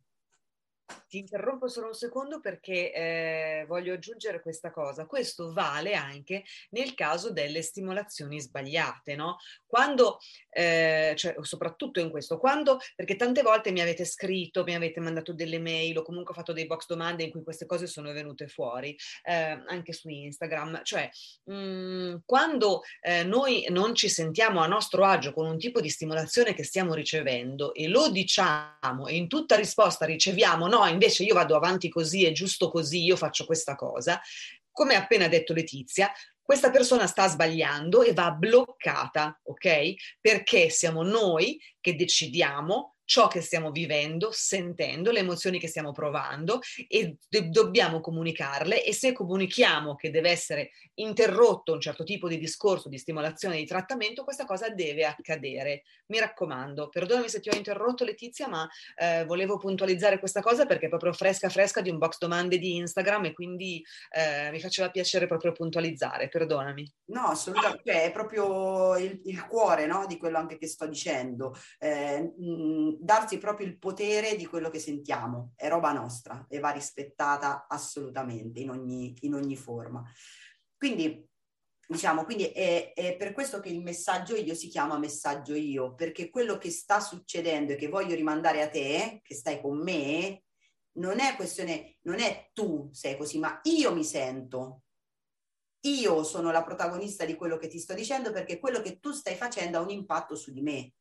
ti 1.09 1.19
interrompo 1.19 1.69
solo 1.69 1.89
un 1.89 1.95
secondo 1.95 2.41
perché 2.41 2.93
eh, 2.93 3.65
voglio 3.67 3.95
aggiungere 3.95 4.41
questa 4.41 4.71
cosa. 4.71 5.07
Questo 5.07 5.53
vale 5.53 5.95
anche 5.95 6.45
nel 6.71 6.95
caso 6.95 7.33
delle 7.33 7.63
stimolazioni 7.63 8.41
sbagliate, 8.41 9.15
no? 9.15 9.39
Quando, 9.67 10.19
eh, 10.51 11.15
cioè, 11.17 11.35
soprattutto 11.41 12.01
in 12.01 12.11
questo, 12.11 12.39
quando, 12.39 12.79
perché 12.95 13.17
tante 13.17 13.43
volte 13.43 13.73
mi 13.73 13.81
avete 13.81 14.05
scritto, 14.05 14.65
mi 14.65 14.75
avete 14.75 15.01
mandato 15.01 15.33
delle 15.33 15.59
mail 15.59 15.99
o 15.99 16.03
comunque 16.03 16.35
fatto 16.35 16.53
dei 16.53 16.67
box 16.67 16.87
domande 16.87 17.25
in 17.25 17.31
cui 17.31 17.43
queste 17.43 17.67
cose 17.67 17.87
sono 17.87 18.13
venute 18.13 18.49
fuori, 18.49 18.97
eh, 19.25 19.63
anche 19.67 19.93
su 19.93 20.09
Instagram, 20.09 20.83
cioè 20.83 21.09
mh, 21.45 21.55
mm, 21.55 22.15
quando 22.25 22.83
eh, 23.01 23.25
noi 23.25 23.67
non 23.71 23.95
ci 23.95 24.09
sentiamo 24.09 24.61
a 24.61 24.67
nostro 24.67 25.05
agio 25.05 25.33
con 25.33 25.47
un 25.47 25.59
tipo 25.59 25.81
di 25.81 25.89
stimolazione 25.89 26.55
che 26.55 26.65
stiamo 26.65 26.95
ricevendo 26.95 27.75
e 27.75 27.89
lo 27.89 28.09
diciamo 28.11 29.07
e 29.07 29.17
in 29.17 29.29
tutta 29.29 29.57
risposta 29.57 30.05
riceviamo 30.05 30.67
no, 30.67 30.84
invece 30.89 31.25
io 31.25 31.35
vado 31.35 31.57
avanti 31.57 31.89
così, 31.89 32.25
è 32.25 32.33
giusto 32.33 32.71
così, 32.71 33.05
io 33.05 33.17
faccio 33.17 33.45
questa 33.45 33.75
cosa, 33.75 34.21
come 34.71 34.95
ha 34.95 35.01
appena 35.01 35.29
detto 35.29 35.53
Letizia, 35.53 36.13
questa 36.43 36.71
persona 36.71 37.07
sta 37.07 37.27
sbagliando 37.27 38.03
e 38.03 38.13
va 38.13 38.31
bloccata, 38.31 39.41
ok? 39.45 39.95
Perché 40.21 40.69
siamo 40.69 41.03
noi 41.03 41.59
che 41.81 41.95
decidiamo 41.95 42.94
ciò 43.05 43.29
che 43.29 43.41
stiamo 43.41 43.71
vivendo, 43.71 44.31
sentendo, 44.33 45.11
le 45.11 45.21
emozioni 45.21 45.59
che 45.59 45.69
stiamo 45.69 45.93
provando 45.93 46.61
e 46.89 47.17
do- 47.29 47.49
dobbiamo 47.49 48.01
comunicarle 48.01 48.85
e 48.85 48.93
se 48.93 49.13
comunichiamo 49.13 49.95
che 49.95 50.11
deve 50.11 50.31
essere 50.31 50.71
interrotto 50.95 51.73
un 51.73 51.81
certo 51.81 52.05
tipo 52.05 52.29
di 52.29 52.39
discorso 52.39 52.89
di 52.89 52.99
stimolazione 52.99 53.57
di 53.57 53.67
trattamento, 53.67 54.25
questa 54.25 54.45
cosa 54.45 54.69
deve 54.69 55.05
accadere. 55.05 55.83
Mi 56.07 56.19
raccomando, 56.19 56.89
perdonami 56.89 57.29
se 57.29 57.41
ti 57.41 57.49
ho 57.49 57.55
interrotto 57.55 58.05
Letizia, 58.05 58.49
ma 58.49 58.69
eh, 58.97 59.25
volevo 59.25 59.59
puntualizzare 59.59 60.19
questa 60.19 60.41
cosa 60.41 60.67
perché 60.67 60.87
è 60.87 60.89
proprio 60.89 61.13
fresca 61.13 61.49
fresca 61.49 61.81
di 61.81 61.91
un 61.91 61.99
box 61.99 62.19
domande 62.19 62.59
di 62.59 62.77
Instagram 62.77 63.27
e 63.27 63.33
quindi 63.33 63.83
eh, 64.11 64.51
mi 64.51 64.61
faceva 64.61 64.91
piacere 64.91 65.27
proprio 65.27 65.53
puntualizzare, 65.53 66.29
perdonami. 66.29 66.93
No, 67.07 67.27
assolutamente, 67.27 67.83
cioè, 67.85 68.05
è 68.05 68.13
proprio 68.13 68.97
il, 68.97 69.21
il 69.25 69.47
cuore 69.47 69.87
no, 69.87 70.07
di 70.07 70.17
quello 70.17 70.39
anche 70.39 70.59
che 70.59 70.67
sto 70.67 70.87
dicendo. 70.87 71.55
Eh, 71.79 72.21
mh, 72.37 72.94
darsi 73.01 73.39
proprio 73.39 73.67
il 73.67 73.79
potere 73.79 74.37
di 74.37 74.47
quello 74.47 74.71
che 74.71 74.79
sentiamo, 74.79 75.53
è 75.57 75.69
roba 75.69 75.93
nostra 75.93 76.47
e 76.49 76.59
va 76.59 76.71
rispettata 76.71 77.67
assolutamente 77.69 78.61
in 78.61 78.71
ogni, 78.71 79.15
in 79.21 79.35
ogni 79.35 79.57
forma. 79.57 80.03
Quindi 80.77 81.29
diciamo, 81.87 82.25
quindi 82.25 82.47
è, 82.47 82.93
è, 82.95 83.17
per 83.17 83.33
questo 83.33 83.61
che 83.61 83.69
il 83.69 83.83
messaggio 83.83 84.37
io 84.37 84.55
si 84.55 84.69
chiama 84.69 84.99
messaggio 84.99 85.55
io, 85.55 85.95
perché 85.95 86.31
quello 86.31 86.59
che 86.59 86.71
sta 86.71 87.01
succedendo 87.01 87.73
e 87.73 87.77
che 87.77 87.89
voglio 87.89 88.15
rimandare 88.15 88.63
a 88.63 88.69
te, 88.69 89.21
che 89.23 89.35
stai 89.35 89.61
con 89.61 89.83
me, 89.83 90.45
non 90.97 91.19
è 91.19 91.35
questione, 91.37 91.99
non 92.03 92.21
è 92.21 92.51
tu 92.53 92.89
sei 92.93 93.17
così, 93.17 93.39
ma 93.39 93.61
io 93.65 93.95
mi 93.95 94.05
sento. 94.05 94.83
Io 95.85 96.23
sono 96.23 96.51
la 96.51 96.65
protagonista 96.65 97.27
di 97.27 97.35
quello 97.35 97.59
che 97.59 97.69
ti 97.69 97.79
sto 97.79 97.93
dicendo 97.93 98.33
perché 98.33 98.59
quello 98.59 98.81
che 98.81 99.01
tu 99.01 99.13
stai 99.13 99.35
facendo 99.35 99.77
ha 99.77 99.83
un 99.83 99.91
impatto 99.91 100.35
su 100.35 100.51
di 100.51 100.63
me 100.63 100.95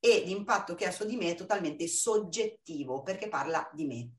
e 0.00 0.22
l'impatto 0.24 0.74
che 0.74 0.86
ha 0.86 0.90
su 0.90 1.04
di 1.04 1.16
me 1.16 1.30
è 1.30 1.34
totalmente 1.34 1.86
soggettivo 1.86 3.02
perché 3.02 3.28
parla 3.28 3.68
di 3.72 3.84
me. 3.84 4.10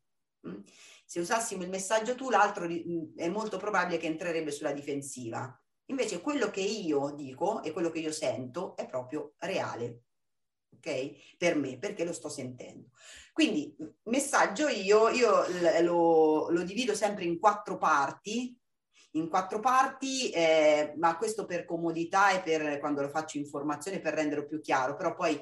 Mm? 0.47 0.61
Se 1.05 1.19
usassimo 1.19 1.63
il 1.63 1.69
messaggio 1.69 2.15
tu, 2.15 2.29
l'altro 2.29 2.67
mm, 2.67 3.17
è 3.17 3.27
molto 3.27 3.57
probabile 3.57 3.97
che 3.97 4.05
entrerebbe 4.05 4.51
sulla 4.51 4.71
difensiva. 4.71 5.53
Invece 5.87 6.21
quello 6.21 6.49
che 6.49 6.61
io 6.61 7.11
dico 7.11 7.61
e 7.63 7.71
quello 7.71 7.89
che 7.89 7.99
io 7.99 8.11
sento 8.11 8.77
è 8.77 8.85
proprio 8.85 9.33
reale, 9.39 10.03
ok? 10.77 11.35
Per 11.37 11.55
me, 11.57 11.77
perché 11.77 12.05
lo 12.05 12.13
sto 12.13 12.29
sentendo. 12.29 12.89
Quindi, 13.33 13.75
messaggio 14.03 14.67
io, 14.69 15.09
io 15.09 15.45
lo, 15.81 16.49
lo 16.49 16.63
divido 16.63 16.93
sempre 16.93 17.25
in 17.25 17.39
quattro 17.39 17.77
parti, 17.77 18.57
in 19.11 19.27
quattro 19.27 19.59
parti, 19.59 20.29
eh, 20.29 20.93
ma 20.97 21.17
questo 21.17 21.45
per 21.45 21.65
comodità 21.65 22.31
e 22.31 22.41
per 22.41 22.79
quando 22.79 23.01
lo 23.01 23.09
faccio 23.09 23.37
in 23.37 23.45
formazione 23.45 23.99
per 23.99 24.13
renderlo 24.13 24.45
più 24.45 24.61
chiaro, 24.61 24.95
però 24.95 25.13
poi 25.13 25.41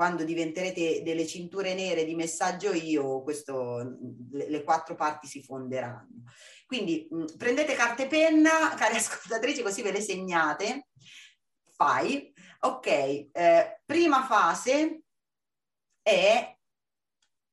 quando 0.00 0.24
diventerete 0.24 1.02
delle 1.02 1.26
cinture 1.26 1.74
nere 1.74 2.06
di 2.06 2.14
messaggio 2.14 2.72
io, 2.72 3.20
questo, 3.20 3.98
le, 4.30 4.48
le 4.48 4.64
quattro 4.64 4.94
parti 4.94 5.26
si 5.26 5.42
fonderanno. 5.42 6.24
Quindi 6.64 7.06
mh, 7.10 7.36
prendete 7.36 7.74
carta 7.74 8.04
e 8.04 8.06
penna, 8.06 8.72
cari 8.80 8.96
ascoltatrici, 8.96 9.60
così 9.60 9.82
ve 9.82 9.92
le 9.92 10.00
segnate. 10.00 10.88
Fai. 11.72 12.32
Ok, 12.60 12.86
eh, 12.86 13.82
prima 13.84 14.24
fase 14.24 15.02
è 16.00 16.58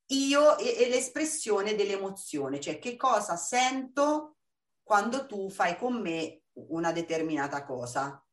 io 0.06 0.58
e, 0.58 0.84
e 0.84 0.88
l'espressione 0.88 1.76
dell'emozione, 1.76 2.62
cioè 2.62 2.80
che 2.80 2.96
cosa 2.96 3.36
sento 3.36 4.38
quando 4.84 5.26
tu 5.26 5.50
fai 5.50 5.76
con 5.76 6.00
me 6.00 6.44
una 6.70 6.94
determinata 6.94 7.66
cosa. 7.66 8.26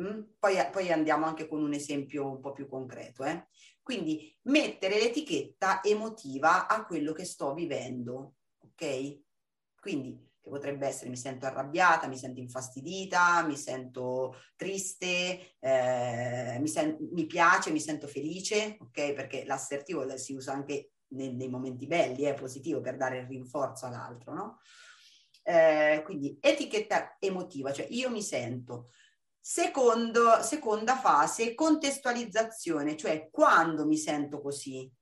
Mm? 0.00 0.22
Poi, 0.38 0.56
poi, 0.70 0.92
andiamo 0.92 1.26
anche 1.26 1.48
con 1.48 1.62
un 1.62 1.72
esempio 1.72 2.28
un 2.28 2.40
po' 2.40 2.52
più 2.52 2.68
concreto. 2.68 3.24
Eh? 3.24 3.46
Quindi 3.82 4.36
mettere 4.42 4.98
l'etichetta 4.98 5.82
emotiva 5.82 6.66
a 6.66 6.84
quello 6.84 7.12
che 7.12 7.24
sto 7.24 7.54
vivendo, 7.54 8.34
ok? 8.58 9.20
Quindi 9.80 10.26
che 10.46 10.50
potrebbe 10.50 10.86
essere 10.86 11.10
mi 11.10 11.16
sento 11.16 11.46
arrabbiata, 11.46 12.06
mi 12.06 12.16
sento 12.16 12.40
infastidita, 12.40 13.44
mi 13.44 13.56
sento 13.56 14.36
triste, 14.54 15.56
eh, 15.58 16.58
mi, 16.60 16.68
sen- 16.68 16.98
mi, 17.12 17.26
piace, 17.26 17.70
mi 17.70 17.80
sento 17.80 18.06
felice, 18.06 18.76
ok? 18.80 19.12
Perché 19.12 19.44
l'assertivo 19.44 20.16
si 20.16 20.34
usa 20.34 20.52
anche 20.52 20.92
nei, 21.08 21.34
nei 21.34 21.48
momenti 21.48 21.86
belli, 21.86 22.22
è 22.22 22.34
positivo 22.34 22.80
per 22.80 22.96
dare 22.96 23.18
il 23.18 23.26
rinforzo 23.26 23.86
all'altro, 23.86 24.34
no? 24.34 24.58
Eh, 25.42 26.02
quindi 26.04 26.36
etichetta 26.40 27.16
emotiva, 27.18 27.72
cioè 27.72 27.86
io 27.90 28.10
mi 28.10 28.22
sento. 28.22 28.90
Secondo, 29.48 30.42
seconda 30.42 30.96
fase, 30.96 31.54
contestualizzazione, 31.54 32.96
cioè 32.96 33.28
quando 33.30 33.86
mi 33.86 33.96
sento 33.96 34.40
così, 34.40 34.92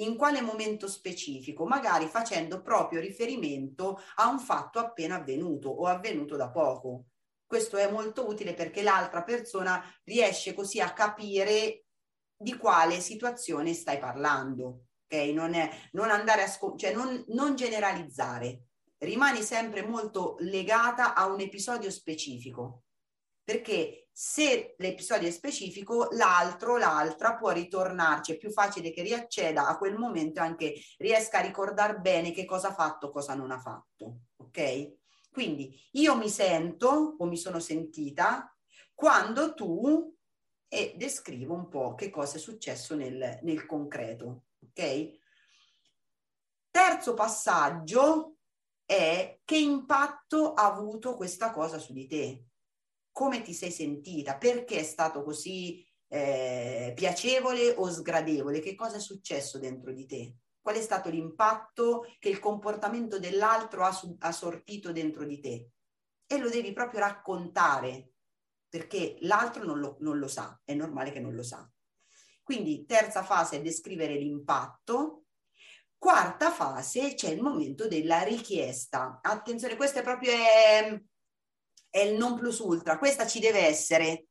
in 0.00 0.16
quale 0.16 0.40
momento 0.40 0.88
specifico, 0.88 1.66
magari 1.66 2.08
facendo 2.08 2.62
proprio 2.62 2.98
riferimento 2.98 4.00
a 4.16 4.26
un 4.26 4.40
fatto 4.40 4.80
appena 4.80 5.18
avvenuto 5.18 5.68
o 5.68 5.86
avvenuto 5.86 6.34
da 6.34 6.50
poco. 6.50 7.04
Questo 7.46 7.76
è 7.76 7.88
molto 7.88 8.26
utile 8.26 8.54
perché 8.54 8.82
l'altra 8.82 9.22
persona 9.22 9.80
riesce 10.02 10.52
così 10.52 10.80
a 10.80 10.92
capire 10.92 11.84
di 12.36 12.56
quale 12.56 12.98
situazione 12.98 13.72
stai 13.72 14.00
parlando. 14.00 14.86
Okay? 15.06 15.32
Non, 15.32 15.54
è, 15.54 15.70
non 15.92 16.10
andare 16.10 16.42
a 16.42 16.48
scop- 16.48 16.76
cioè 16.76 16.92
non, 16.92 17.24
non 17.28 17.54
generalizzare, 17.54 18.64
rimani 18.98 19.42
sempre 19.42 19.86
molto 19.86 20.34
legata 20.40 21.14
a 21.14 21.26
un 21.26 21.38
episodio 21.38 21.88
specifico, 21.88 22.82
perché 23.44 24.08
se 24.12 24.74
l'episodio 24.78 25.28
è 25.28 25.30
specifico, 25.30 26.08
l'altro, 26.12 26.76
l'altra 26.76 27.36
può 27.36 27.50
ritornarci, 27.50 28.32
è 28.32 28.36
più 28.36 28.50
facile 28.50 28.92
che 28.92 29.02
riacceda 29.02 29.66
a 29.66 29.78
quel 29.78 29.96
momento 29.96 30.40
e 30.40 30.44
anche 30.44 30.74
riesca 30.98 31.38
a 31.38 31.42
ricordare 31.42 31.98
bene 31.98 32.32
che 32.32 32.44
cosa 32.44 32.68
ha 32.68 32.74
fatto, 32.74 33.10
cosa 33.10 33.34
non 33.34 33.50
ha 33.50 33.58
fatto, 33.58 34.20
ok? 34.36 34.92
Quindi 35.30 35.74
io 35.92 36.16
mi 36.16 36.28
sento 36.28 37.16
o 37.18 37.24
mi 37.24 37.38
sono 37.38 37.58
sentita 37.58 38.54
quando 38.94 39.54
tu 39.54 40.14
e 40.68 40.94
descrivo 40.96 41.54
un 41.54 41.68
po' 41.68 41.94
che 41.94 42.10
cosa 42.10 42.36
è 42.36 42.40
successo 42.40 42.94
nel, 42.94 43.38
nel 43.42 43.66
concreto, 43.66 44.44
ok? 44.60 45.20
Terzo 46.70 47.14
passaggio, 47.14 48.36
è 48.84 49.40
che 49.44 49.56
impatto 49.56 50.52
ha 50.52 50.66
avuto 50.66 51.16
questa 51.16 51.50
cosa 51.50 51.78
su 51.78 51.92
di 51.92 52.06
te, 52.06 52.44
come 53.12 53.42
ti 53.42 53.52
sei 53.54 53.70
sentita, 53.70 54.36
perché 54.36 54.78
è 54.78 54.82
stato 54.82 55.22
così 55.22 55.86
eh, 56.08 56.92
piacevole 56.94 57.74
o 57.76 57.90
sgradevole, 57.90 58.60
che 58.60 58.74
cosa 58.74 58.96
è 58.96 59.00
successo 59.00 59.58
dentro 59.58 59.92
di 59.92 60.06
te, 60.06 60.36
qual 60.60 60.76
è 60.76 60.80
stato 60.80 61.10
l'impatto 61.10 62.06
che 62.18 62.28
il 62.28 62.38
comportamento 62.38 63.18
dell'altro 63.18 63.84
ha, 63.84 63.92
su- 63.92 64.16
ha 64.18 64.32
sortito 64.32 64.92
dentro 64.92 65.24
di 65.24 65.38
te? 65.38 65.70
E 66.26 66.38
lo 66.38 66.48
devi 66.48 66.72
proprio 66.72 67.00
raccontare 67.00 68.12
perché 68.68 69.16
l'altro 69.20 69.64
non 69.64 69.78
lo, 69.78 69.96
non 70.00 70.18
lo 70.18 70.28
sa, 70.28 70.58
è 70.64 70.72
normale 70.72 71.12
che 71.12 71.20
non 71.20 71.34
lo 71.34 71.42
sa. 71.42 71.70
Quindi 72.42 72.86
terza 72.86 73.22
fase 73.22 73.56
è 73.56 73.62
descrivere 73.62 74.14
l'impatto, 74.14 75.22
Quarta 76.02 76.50
fase 76.50 77.14
c'è 77.14 77.30
il 77.30 77.40
momento 77.40 77.86
della 77.86 78.22
richiesta. 78.22 79.20
Attenzione, 79.22 79.76
questo 79.76 80.00
è 80.00 80.02
proprio 80.02 80.32
è, 80.32 81.00
è 81.92 82.00
il 82.00 82.16
non 82.16 82.36
plus 82.36 82.58
ultra, 82.60 82.96
questa 82.96 83.26
ci 83.26 83.38
deve 83.38 83.66
essere 83.66 84.28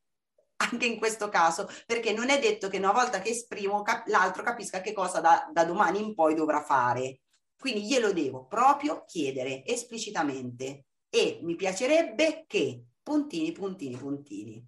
anche 0.58 0.86
in 0.88 0.98
questo 0.98 1.30
caso, 1.30 1.70
perché 1.86 2.12
non 2.12 2.30
è 2.30 2.40
detto 2.40 2.68
che 2.70 2.78
una 2.78 2.92
volta 2.92 3.22
che 3.22 3.30
esprimo 3.30 3.84
cap- 3.84 4.08
l'altro 4.08 4.42
capisca 4.44 4.82
che 4.82 4.94
cosa 4.94 5.20
da, 5.20 5.48
da 5.52 5.64
domani 5.64 6.02
in 6.02 6.16
poi 6.16 6.34
dovrà 6.34 6.64
fare. 6.64 7.22
Quindi 7.58 7.86
glielo 7.86 8.12
devo 8.14 8.46
proprio 8.48 9.04
chiedere 9.06 9.64
esplicitamente 9.66 10.86
e 11.10 11.40
mi 11.44 11.56
piacerebbe 11.56 12.46
che 12.48 12.84
puntini, 13.04 13.52
puntini, 13.52 13.96
puntini. 13.96 14.68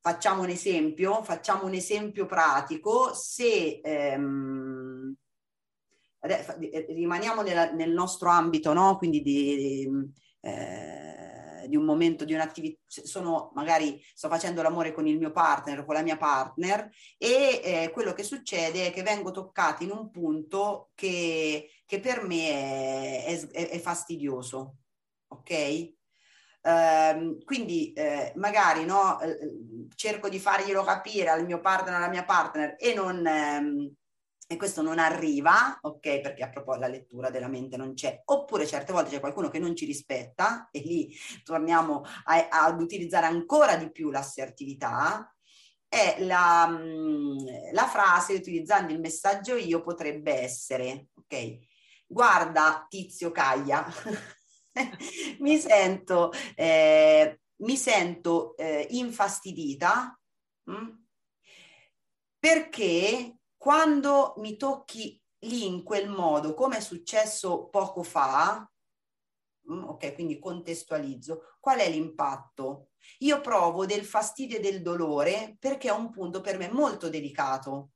Facciamo 0.00 0.42
un 0.42 0.50
esempio, 0.50 1.24
facciamo 1.24 1.66
un 1.66 1.74
esempio 1.74 2.26
pratico. 2.26 3.12
Se 3.12 3.80
ehm, 3.82 5.16
eh, 6.20 6.86
rimaniamo 6.90 7.42
nella, 7.42 7.72
nel 7.72 7.90
nostro 7.90 8.28
ambito, 8.28 8.72
no? 8.72 8.96
quindi 8.98 9.20
di, 9.22 9.88
eh, 10.40 11.05
di 11.66 11.76
un 11.76 11.84
momento, 11.84 12.24
di 12.24 12.34
un'attività, 12.34 12.80
sono 12.86 13.50
magari 13.54 14.02
sto 14.14 14.28
facendo 14.28 14.62
l'amore 14.62 14.92
con 14.92 15.06
il 15.06 15.18
mio 15.18 15.30
partner, 15.30 15.84
con 15.84 15.94
la 15.94 16.02
mia 16.02 16.16
partner 16.16 16.90
e 17.18 17.60
eh, 17.62 17.90
quello 17.92 18.12
che 18.12 18.22
succede 18.22 18.86
è 18.86 18.92
che 18.92 19.02
vengo 19.02 19.30
toccata 19.30 19.84
in 19.84 19.90
un 19.90 20.10
punto 20.10 20.90
che, 20.94 21.70
che 21.84 22.00
per 22.00 22.22
me 22.24 23.24
è, 23.24 23.48
è, 23.50 23.68
è 23.70 23.78
fastidioso, 23.78 24.76
ok? 25.28 25.94
Uh, 26.66 27.38
quindi 27.44 27.92
eh, 27.92 28.32
magari 28.34 28.84
no, 28.84 29.20
eh, 29.20 29.38
cerco 29.94 30.28
di 30.28 30.40
farglielo 30.40 30.82
capire 30.82 31.28
al 31.28 31.44
mio 31.44 31.60
partner, 31.60 31.94
alla 31.94 32.08
mia 32.08 32.24
partner 32.24 32.74
e 32.76 32.92
non, 32.92 33.24
ehm, 33.24 33.94
e 34.48 34.56
questo 34.56 34.80
non 34.80 34.98
arriva, 34.98 35.78
ok, 35.80 36.20
perché 36.20 36.44
a 36.44 36.50
proposito 36.50 36.84
la 36.84 36.90
lettura 36.90 37.30
della 37.30 37.48
mente 37.48 37.76
non 37.76 37.94
c'è, 37.94 38.22
oppure 38.24 38.66
certe 38.66 38.92
volte 38.92 39.10
c'è 39.10 39.20
qualcuno 39.20 39.48
che 39.48 39.58
non 39.58 39.74
ci 39.74 39.84
rispetta 39.84 40.68
e 40.70 40.80
lì 40.80 41.12
torniamo 41.42 42.02
a, 42.24 42.48
ad 42.48 42.80
utilizzare 42.80 43.26
ancora 43.26 43.76
di 43.76 43.90
più 43.90 44.10
l'assertività, 44.10 45.34
è 45.88 46.16
la, 46.20 46.68
mm, 46.68 47.38
la 47.72 47.86
frase 47.86 48.34
utilizzando 48.34 48.92
il 48.92 49.00
messaggio 49.00 49.56
io 49.56 49.80
potrebbe 49.80 50.34
essere, 50.40 51.08
ok, 51.14 51.58
guarda 52.06 52.86
tizio 52.88 53.32
Caglia, 53.32 53.84
mi 55.40 55.58
sento, 55.58 56.30
eh, 56.54 57.40
mi 57.56 57.76
sento 57.76 58.56
eh, 58.56 58.86
infastidita 58.90 60.16
mh? 60.64 60.72
Mm, 60.72 60.88
perché 62.38 63.35
quando 63.66 64.34
mi 64.36 64.56
tocchi 64.56 65.20
lì 65.40 65.66
in 65.66 65.82
quel 65.82 66.08
modo, 66.08 66.54
come 66.54 66.76
è 66.76 66.80
successo 66.80 67.66
poco 67.66 68.04
fa, 68.04 68.64
mm, 69.68 69.88
ok, 69.88 70.14
quindi 70.14 70.38
contestualizzo, 70.38 71.56
qual 71.58 71.80
è 71.80 71.90
l'impatto? 71.90 72.90
Io 73.18 73.40
provo 73.40 73.84
del 73.84 74.04
fastidio 74.04 74.58
e 74.58 74.60
del 74.60 74.82
dolore 74.82 75.56
perché 75.58 75.88
è 75.88 75.92
un 75.92 76.12
punto 76.12 76.40
per 76.40 76.58
me 76.58 76.70
molto 76.70 77.08
delicato 77.08 77.90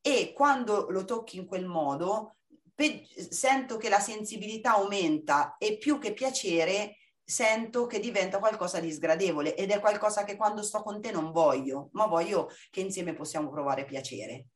e 0.00 0.32
quando 0.34 0.88
lo 0.88 1.04
tocchi 1.04 1.36
in 1.36 1.44
quel 1.44 1.66
modo 1.66 2.36
pe- 2.74 3.06
sento 3.14 3.76
che 3.76 3.90
la 3.90 4.00
sensibilità 4.00 4.76
aumenta 4.76 5.58
e 5.58 5.76
più 5.76 5.98
che 5.98 6.14
piacere 6.14 6.96
sento 7.22 7.84
che 7.84 8.00
diventa 8.00 8.38
qualcosa 8.38 8.80
di 8.80 8.90
sgradevole 8.90 9.56
ed 9.56 9.72
è 9.72 9.78
qualcosa 9.78 10.24
che 10.24 10.36
quando 10.36 10.62
sto 10.62 10.82
con 10.82 11.02
te 11.02 11.10
non 11.10 11.32
voglio, 11.32 11.90
ma 11.92 12.06
voglio 12.06 12.48
che 12.70 12.80
insieme 12.80 13.12
possiamo 13.12 13.50
provare 13.50 13.84
piacere. 13.84 14.46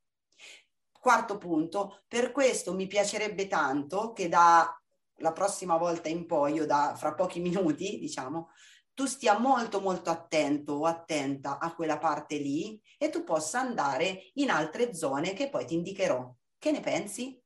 Quarto 1.06 1.38
punto, 1.38 2.02
per 2.08 2.32
questo 2.32 2.74
mi 2.74 2.88
piacerebbe 2.88 3.46
tanto 3.46 4.12
che 4.12 4.28
da 4.28 4.76
la 5.18 5.30
prossima 5.30 5.76
volta 5.76 6.08
in 6.08 6.26
poi, 6.26 6.58
o 6.58 6.66
da 6.66 6.96
fra 6.96 7.14
pochi 7.14 7.38
minuti, 7.38 8.00
diciamo, 8.00 8.48
tu 8.92 9.06
stia 9.06 9.38
molto 9.38 9.80
molto 9.80 10.10
attento 10.10 10.72
o 10.72 10.84
attenta 10.84 11.60
a 11.60 11.72
quella 11.76 11.98
parte 11.98 12.38
lì 12.38 12.82
e 12.98 13.08
tu 13.08 13.22
possa 13.22 13.60
andare 13.60 14.32
in 14.32 14.50
altre 14.50 14.96
zone 14.96 15.32
che 15.32 15.48
poi 15.48 15.64
ti 15.64 15.74
indicherò. 15.74 16.28
Che 16.58 16.70
ne 16.72 16.80
pensi? 16.80 17.40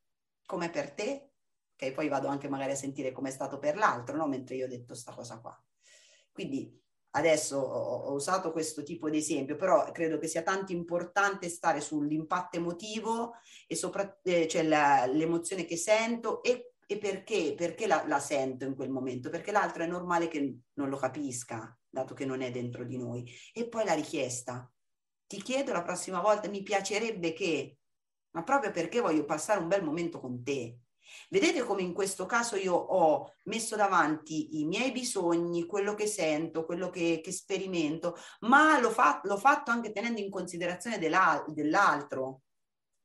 Come 0.46 0.70
per 0.70 0.94
te? 0.94 1.32
Che 1.76 1.92
poi 1.92 2.08
vado 2.08 2.28
anche 2.28 2.48
magari 2.48 2.72
a 2.72 2.76
sentire 2.76 3.12
come 3.12 3.28
è 3.28 3.32
stato 3.32 3.58
per 3.58 3.76
l'altro, 3.76 4.16
no? 4.16 4.26
mentre 4.26 4.56
io 4.56 4.64
ho 4.64 4.68
detto 4.70 4.94
sta 4.94 5.12
cosa 5.12 5.38
qua. 5.38 5.62
Quindi 6.32 6.82
Adesso 7.12 7.56
ho, 7.58 8.12
usato 8.12 8.52
questo 8.52 8.84
tipo 8.84 9.10
di 9.10 9.18
esempio, 9.18 9.56
però 9.56 9.90
credo 9.90 10.18
che 10.18 10.28
sia 10.28 10.42
tanto 10.42 10.72
importante 10.72 11.48
stare 11.48 11.80
sull'impatto 11.80 12.56
emotivo 12.56 13.32
e 13.66 13.74
sopra, 13.74 14.20
eh, 14.22 14.46
cioè 14.46 14.62
la, 14.62 15.06
l'emozione 15.06 15.64
che 15.64 15.76
sento 15.76 16.40
e, 16.42 16.74
e 16.86 16.98
perché, 16.98 17.54
perché 17.56 17.88
la, 17.88 18.04
la, 18.06 18.20
sento 18.20 18.64
in 18.64 18.76
quel 18.76 18.90
momento, 18.90 19.28
perché 19.28 19.50
l'altro 19.50 19.82
è 19.82 19.86
normale 19.86 20.28
che 20.28 20.58
non 20.74 20.88
lo 20.88 20.96
capisca, 20.98 21.76
dato 21.88 22.14
che 22.14 22.24
non 22.24 22.42
è 22.42 22.50
dentro 22.52 22.84
di 22.84 22.96
noi. 22.96 23.28
E 23.52 23.68
poi 23.68 23.84
la 23.84 23.94
richiesta. 23.94 24.70
Ti 25.26 25.42
chiedo 25.42 25.72
la 25.72 25.82
prossima 25.82 26.20
volta, 26.20 26.48
mi 26.48 26.62
piacerebbe 26.62 27.32
che, 27.32 27.78
ma 28.32 28.44
proprio 28.44 28.70
perché 28.70 29.00
voglio 29.00 29.24
passare 29.24 29.60
un 29.60 29.68
bel 29.68 29.82
momento 29.82 30.20
con 30.20 30.42
te. 30.44 30.78
Vedete 31.28 31.64
come 31.64 31.82
in 31.82 31.92
questo 31.92 32.26
caso 32.26 32.56
io 32.56 32.74
ho 32.74 33.34
messo 33.44 33.76
davanti 33.76 34.60
i 34.60 34.64
miei 34.64 34.92
bisogni, 34.92 35.66
quello 35.66 35.94
che 35.94 36.06
sento, 36.06 36.64
quello 36.64 36.90
che, 36.90 37.20
che 37.22 37.32
sperimento, 37.32 38.16
ma 38.40 38.78
l'ho, 38.80 38.90
fa- 38.90 39.20
l'ho, 39.24 39.36
fatto 39.36 39.70
anche 39.70 39.92
tenendo 39.92 40.20
in 40.20 40.30
considerazione 40.30 40.98
dell'al- 40.98 41.44
dell'altro. 41.52 42.42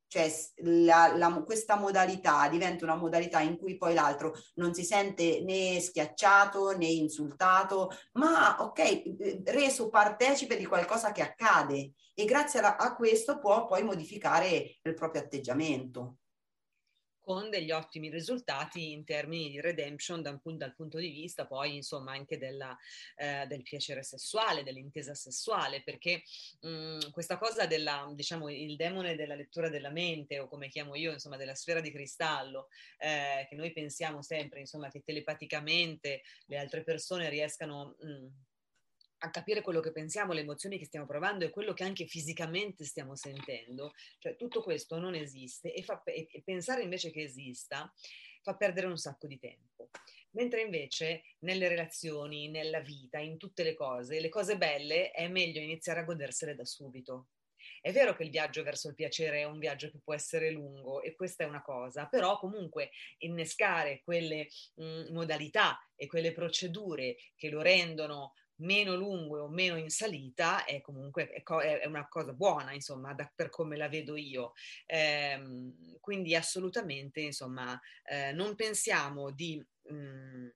Cioè 0.08 0.32
la, 0.58 1.16
la, 1.16 1.44
questa 1.44 1.76
modalità 1.76 2.48
diventa 2.48 2.86
una 2.86 2.96
modalità 2.96 3.42
in 3.42 3.58
cui 3.58 3.76
poi 3.76 3.94
l'altro 3.94 4.34
non 4.56 4.74
si 4.74 4.84
sente 4.84 5.42
né 5.42 5.80
schiacciato 5.80 6.78
né 6.78 6.86
insultato, 6.86 7.90
ma 8.14 8.56
ok, 8.62 9.44
reso 9.46 9.90
partecipe 9.90 10.58
di 10.58 10.66
qualcosa 10.66 11.12
che 11.12 11.22
accade 11.22 11.94
e 12.14 12.26
grazie 12.26 12.60
a, 12.62 12.76
a 12.78 12.96
questo 12.96 13.40
può 13.40 13.66
poi 13.66 13.84
modificare 13.84 14.78
il 14.82 14.94
proprio 14.94 15.22
atteggiamento 15.22 16.18
con 17.26 17.50
degli 17.50 17.72
ottimi 17.72 18.12
risultati 18.12 18.92
in 18.92 19.04
termini 19.04 19.50
di 19.50 19.60
redemption 19.60 20.22
da 20.22 20.40
un, 20.44 20.58
dal 20.58 20.76
punto 20.76 21.00
di 21.00 21.10
vista 21.10 21.48
poi 21.48 21.76
insomma 21.76 22.12
anche 22.12 22.38
della, 22.38 22.78
eh, 23.18 23.48
del 23.48 23.64
piacere 23.64 24.04
sessuale, 24.04 24.64
dell'intesa 24.64 25.16
sessuale, 25.16 25.82
perché 25.82 26.22
mh, 26.62 26.70
mm, 26.70 27.00
questa 27.12 27.38
cosa 27.40 27.66
della, 27.66 28.08
diciamo, 28.14 28.50
il 28.50 28.76
demone 28.76 29.16
della 29.16 29.34
lettura 29.34 29.70
della 29.70 29.90
mente 29.90 30.38
o 30.38 30.48
come 30.48 30.70
chiamo 30.70 30.96
io, 30.96 31.12
insomma, 31.12 31.36
della 31.36 31.56
sfera 31.56 31.82
di 31.82 31.92
cristallo, 31.92 32.68
eh, 33.00 33.48
che 33.50 33.56
noi 33.56 33.74
pensiamo 33.74 34.22
sempre, 34.22 34.60
insomma, 34.60 34.90
che 34.90 35.02
telepaticamente 35.04 36.22
le 36.46 36.58
altre 36.58 36.84
persone 36.84 37.28
riescano... 37.30 37.96
Mh, 38.00 38.08
mm, 38.08 38.28
a 39.20 39.30
capire 39.30 39.62
quello 39.62 39.80
che 39.80 39.92
pensiamo, 39.92 40.34
le 40.34 40.42
emozioni 40.42 40.78
che 40.78 40.86
stiamo 40.86 41.06
provando 41.06 41.46
e 41.46 41.50
quello 41.50 41.74
che 41.74 41.84
anche 41.84 42.06
fisicamente 42.06 42.84
stiamo 42.84 43.16
sentendo, 43.16 43.94
cioè 44.20 44.36
tutto 44.36 44.62
questo 44.62 45.00
non 45.00 45.16
esiste 45.16 45.74
e, 45.74 45.84
fa, 45.84 46.02
e 46.04 46.42
pensare 46.44 46.84
invece 46.84 47.12
che 47.12 47.24
esista 47.24 47.92
fa 48.42 48.56
perdere 48.56 48.88
un 48.88 48.98
sacco 48.98 49.26
di 49.26 49.40
tempo. 49.40 49.90
Mentre 50.32 50.62
invece 50.62 51.24
nelle 51.40 51.68
relazioni, 51.68 52.50
nella 52.50 52.82
vita, 52.82 53.20
in 53.20 53.38
tutte 53.38 53.64
le 53.64 53.74
cose, 53.74 54.20
le 54.20 54.30
cose 54.30 54.58
belle 54.58 55.12
è 55.12 55.28
meglio 55.28 55.62
iniziare 55.62 56.02
a 56.02 56.04
godersele 56.04 56.54
da 56.54 56.66
subito. 56.66 57.30
È 57.82 57.92
vero 57.92 58.16
che 58.16 58.24
il 58.24 58.30
viaggio 58.30 58.62
verso 58.62 58.90
il 58.90 58.96
piacere 58.96 59.40
è 59.40 59.44
un 59.46 59.58
viaggio 59.58 59.90
che 59.90 60.00
può 60.04 60.14
essere 60.14 60.52
lungo 60.52 61.02
e 61.02 61.16
questa 61.16 61.44
è 61.44 61.48
una 61.48 61.62
cosa, 61.62 62.06
però 62.06 62.38
comunque 62.38 62.92
innescare 63.20 64.02
quelle 64.04 64.48
mh, 64.76 65.14
modalità 65.14 65.80
e 65.96 66.06
quelle 66.06 66.32
procedure 66.32 67.16
che 67.36 67.50
lo 67.50 67.62
rendono 67.62 68.34
meno 68.58 68.96
lungo 68.96 69.42
o 69.42 69.50
meno 69.50 69.78
in 69.78 69.90
salita 69.90 70.66
è 70.66 70.82
comunque 70.82 71.30
è, 71.30 71.44
co- 71.44 71.62
è 71.62 71.86
una 71.86 72.08
cosa 72.08 72.34
buona, 72.34 72.74
insomma, 72.74 73.14
da, 73.14 73.32
per 73.34 73.50
come 73.50 73.78
la 73.78 73.90
vedo 73.90 74.16
io. 74.16 74.54
Eh, 74.86 75.40
quindi 76.00 76.36
assolutamente, 76.36 77.22
insomma, 77.22 77.80
eh, 78.04 78.32
non 78.32 78.56
pensiamo 78.56 79.32
di... 79.32 79.64
Mh, 79.84 79.94
mm, 79.96 80.48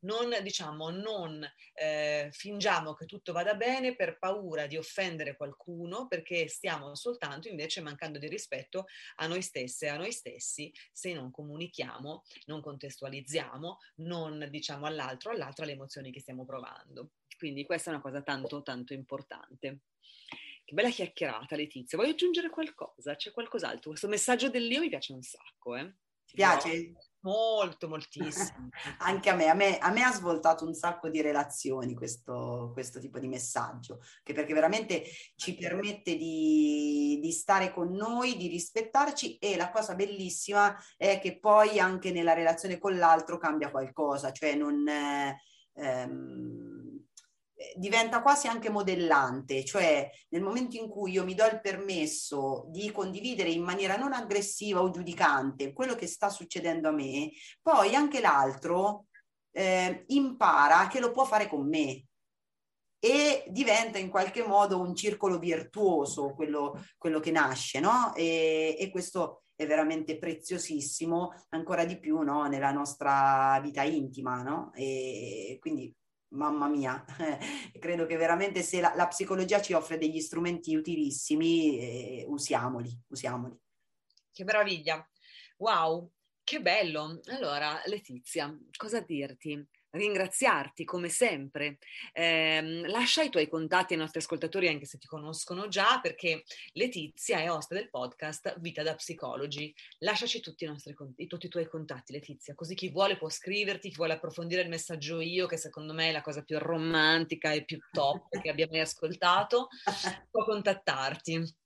non, 0.00 0.34
diciamo, 0.42 0.90
non 0.90 1.44
eh, 1.74 2.28
fingiamo 2.30 2.94
che 2.94 3.06
tutto 3.06 3.32
vada 3.32 3.54
bene 3.54 3.96
per 3.96 4.18
paura 4.18 4.66
di 4.66 4.76
offendere 4.76 5.36
qualcuno, 5.36 6.06
perché 6.06 6.48
stiamo 6.48 6.94
soltanto 6.94 7.48
invece 7.48 7.80
mancando 7.80 8.18
di 8.18 8.28
rispetto 8.28 8.86
a 9.16 9.26
noi 9.26 9.42
stesse 9.42 9.86
e 9.86 9.88
a 9.88 9.96
noi 9.96 10.12
stessi 10.12 10.72
se 10.92 11.12
non 11.12 11.30
comunichiamo, 11.30 12.22
non 12.46 12.60
contestualizziamo, 12.60 13.78
non 13.96 14.46
diciamo 14.50 14.86
all'altro, 14.86 15.32
all'altra 15.32 15.64
le 15.64 15.72
emozioni 15.72 16.12
che 16.12 16.20
stiamo 16.20 16.44
provando. 16.44 17.10
Quindi 17.36 17.64
questa 17.64 17.90
è 17.90 17.94
una 17.94 18.02
cosa 18.02 18.22
tanto, 18.22 18.62
tanto 18.62 18.92
importante. 18.92 19.80
Che 20.64 20.74
bella 20.74 20.90
chiacchierata, 20.90 21.54
Letizia. 21.54 21.96
Vuoi 21.96 22.10
aggiungere 22.10 22.50
qualcosa? 22.50 23.14
C'è 23.14 23.30
qualcos'altro? 23.30 23.90
Questo 23.90 24.08
messaggio 24.08 24.50
dell'io 24.50 24.80
mi 24.80 24.88
piace 24.88 25.12
un 25.12 25.22
sacco, 25.22 25.76
eh? 25.76 25.94
Ti 26.24 26.34
piace? 26.34 26.92
Molto, 27.20 27.88
moltissimo. 27.88 28.68
Anche 28.98 29.30
a 29.30 29.34
me. 29.34 29.48
A, 29.48 29.54
me. 29.54 29.78
a 29.78 29.90
me, 29.90 30.02
ha 30.02 30.12
svoltato 30.12 30.64
un 30.64 30.74
sacco 30.74 31.08
di 31.08 31.20
relazioni 31.20 31.94
questo, 31.94 32.70
questo 32.72 32.98
tipo 32.98 33.18
di 33.20 33.28
messaggio, 33.28 34.00
che 34.22 34.32
perché 34.32 34.54
veramente 34.54 35.04
ci 35.36 35.54
permette 35.54 36.16
di, 36.16 37.18
di, 37.22 37.30
stare 37.32 37.72
con 37.72 37.92
noi, 37.92 38.36
di 38.36 38.48
rispettarci 38.48 39.38
e 39.38 39.56
la 39.56 39.70
cosa 39.70 39.94
bellissima 39.94 40.76
è 40.96 41.20
che 41.20 41.38
poi 41.38 41.78
anche 41.78 42.10
nella 42.10 42.32
relazione 42.32 42.78
con 42.78 42.96
l'altro 42.96 43.38
cambia 43.38 43.70
qualcosa, 43.70 44.32
cioè 44.32 44.54
non... 44.54 44.86
Eh, 44.86 45.36
ehm, 45.74 46.65
diventa 47.76 48.22
quasi 48.22 48.46
anche 48.46 48.70
modellante, 48.70 49.64
cioè 49.64 50.10
nel 50.28 50.42
momento 50.42 50.76
in 50.76 50.88
cui 50.88 51.12
io 51.12 51.24
mi 51.24 51.34
do 51.34 51.44
il 51.46 51.60
permesso 51.60 52.66
di 52.68 52.90
condividere 52.90 53.50
in 53.50 53.62
maniera 53.62 53.96
non 53.96 54.12
aggressiva 54.12 54.82
o 54.82 54.90
giudicante 54.90 55.72
quello 55.72 55.94
che 55.94 56.06
sta 56.06 56.28
succedendo 56.28 56.88
a 56.88 56.92
me, 56.92 57.30
poi 57.60 57.94
anche 57.94 58.20
l'altro 58.20 59.06
eh, 59.52 60.04
impara 60.08 60.86
che 60.88 61.00
lo 61.00 61.10
può 61.10 61.24
fare 61.24 61.48
con 61.48 61.68
me 61.68 62.04
e 62.98 63.44
diventa 63.48 63.98
in 63.98 64.10
qualche 64.10 64.44
modo 64.44 64.80
un 64.80 64.94
circolo 64.94 65.38
virtuoso 65.38 66.32
quello, 66.34 66.82
quello 66.96 67.20
che 67.20 67.30
nasce, 67.30 67.78
no? 67.80 68.14
E, 68.14 68.76
e 68.78 68.90
questo 68.90 69.42
è 69.54 69.66
veramente 69.66 70.18
preziosissimo, 70.18 71.32
ancora 71.50 71.84
di 71.84 71.98
più 71.98 72.20
no? 72.20 72.46
nella 72.46 72.72
nostra 72.72 73.58
vita 73.62 73.82
intima, 73.82 74.42
no? 74.42 74.70
E 74.74 75.56
quindi 75.60 75.94
mamma 76.36 76.68
mia, 76.68 77.04
credo 77.80 78.06
che 78.06 78.16
veramente 78.16 78.62
se 78.62 78.80
la, 78.80 78.92
la, 78.94 79.08
psicologia 79.08 79.60
ci 79.60 79.72
offre 79.72 79.98
degli 79.98 80.20
strumenti 80.20 80.76
utilissimi, 80.76 81.78
eh, 81.78 82.24
usiamoli, 82.28 82.96
usiamoli. 83.08 83.58
Che 84.30 84.44
meraviglia! 84.44 85.06
Wow, 85.56 86.10
che 86.44 86.60
bello! 86.60 87.20
Allora, 87.26 87.80
Letizia, 87.86 88.56
cosa 88.76 89.00
dirti? 89.00 89.66
Ringraziarti 89.96 90.84
come 90.84 91.08
sempre. 91.08 91.78
Eh, 92.12 92.82
lascia 92.86 93.22
i 93.22 93.30
tuoi 93.30 93.48
contatti 93.48 93.94
ai 93.94 93.98
nostri 93.98 94.20
ascoltatori 94.20 94.68
anche 94.68 94.86
se 94.86 94.98
ti 94.98 95.06
conoscono 95.06 95.68
già 95.68 96.00
perché 96.00 96.44
Letizia 96.72 97.38
è 97.38 97.50
oste 97.50 97.74
del 97.74 97.90
podcast 97.90 98.58
Vita 98.60 98.82
da 98.82 98.94
Psicologi. 98.94 99.74
Lasciaci 99.98 100.40
tutti 100.40 100.64
i, 100.64 100.66
nostri, 100.66 100.94
tutti 101.26 101.46
i 101.46 101.48
tuoi 101.48 101.68
contatti 101.68 102.12
Letizia, 102.12 102.54
così 102.54 102.74
chi 102.74 102.90
vuole 102.90 103.16
può 103.16 103.28
scriverti, 103.28 103.88
chi 103.88 103.96
vuole 103.96 104.14
approfondire 104.14 104.62
il 104.62 104.68
messaggio 104.68 105.20
io 105.20 105.46
che 105.46 105.56
secondo 105.56 105.92
me 105.92 106.08
è 106.08 106.12
la 106.12 106.22
cosa 106.22 106.42
più 106.42 106.58
romantica 106.58 107.52
e 107.52 107.64
più 107.64 107.78
top 107.90 108.38
che 108.40 108.50
abbia 108.50 108.68
mai 108.70 108.80
ascoltato, 108.80 109.68
può 110.30 110.44
contattarti. 110.44 111.64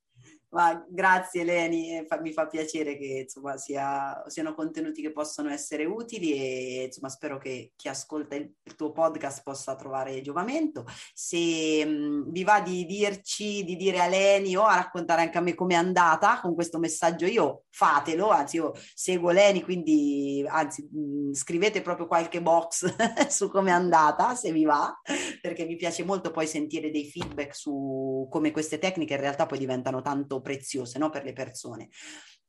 Ma 0.52 0.84
grazie 0.88 1.44
Leni, 1.44 2.04
mi 2.22 2.32
fa 2.32 2.48
piacere 2.48 2.96
che 2.98 3.22
insomma, 3.22 3.56
sia, 3.56 4.20
siano 4.26 4.52
contenuti 4.52 5.00
che 5.00 5.12
possono 5.12 5.48
essere 5.48 5.84
utili 5.84 6.32
e 6.32 6.84
insomma, 6.86 7.08
spero 7.08 7.38
che 7.38 7.70
chi 7.76 7.86
ascolta 7.86 8.34
il, 8.34 8.52
il 8.64 8.74
tuo 8.74 8.90
podcast 8.90 9.44
possa 9.44 9.76
trovare 9.76 10.20
giovamento. 10.22 10.84
Se 11.14 11.84
mh, 11.84 12.32
vi 12.32 12.42
va 12.42 12.60
di 12.60 12.84
dirci, 12.84 13.62
di 13.62 13.76
dire 13.76 14.00
a 14.00 14.08
Leni 14.08 14.56
o 14.56 14.64
a 14.64 14.74
raccontare 14.74 15.22
anche 15.22 15.38
a 15.38 15.40
me 15.40 15.54
com'è 15.54 15.74
andata 15.74 16.40
con 16.40 16.54
questo 16.56 16.80
messaggio, 16.80 17.26
io 17.26 17.66
fatelo, 17.70 18.30
anzi 18.30 18.56
io 18.56 18.72
seguo 18.92 19.30
Leni, 19.30 19.62
quindi 19.62 20.44
anzi 20.48 20.82
mh, 20.90 21.32
scrivete 21.32 21.80
proprio 21.80 22.08
qualche 22.08 22.42
box 22.42 22.92
su 23.30 23.48
com'è 23.48 23.70
andata, 23.70 24.34
se 24.34 24.50
vi 24.50 24.64
va, 24.64 25.00
perché 25.40 25.64
mi 25.64 25.76
piace 25.76 26.02
molto 26.02 26.32
poi 26.32 26.48
sentire 26.48 26.90
dei 26.90 27.08
feedback 27.08 27.54
su 27.54 28.26
come 28.28 28.50
queste 28.50 28.80
tecniche 28.80 29.14
in 29.14 29.20
realtà 29.20 29.46
poi 29.46 29.58
diventano 29.58 30.02
tanto 30.02 30.39
preziose 30.40 30.98
no, 30.98 31.10
per 31.10 31.24
le 31.24 31.32
persone. 31.32 31.88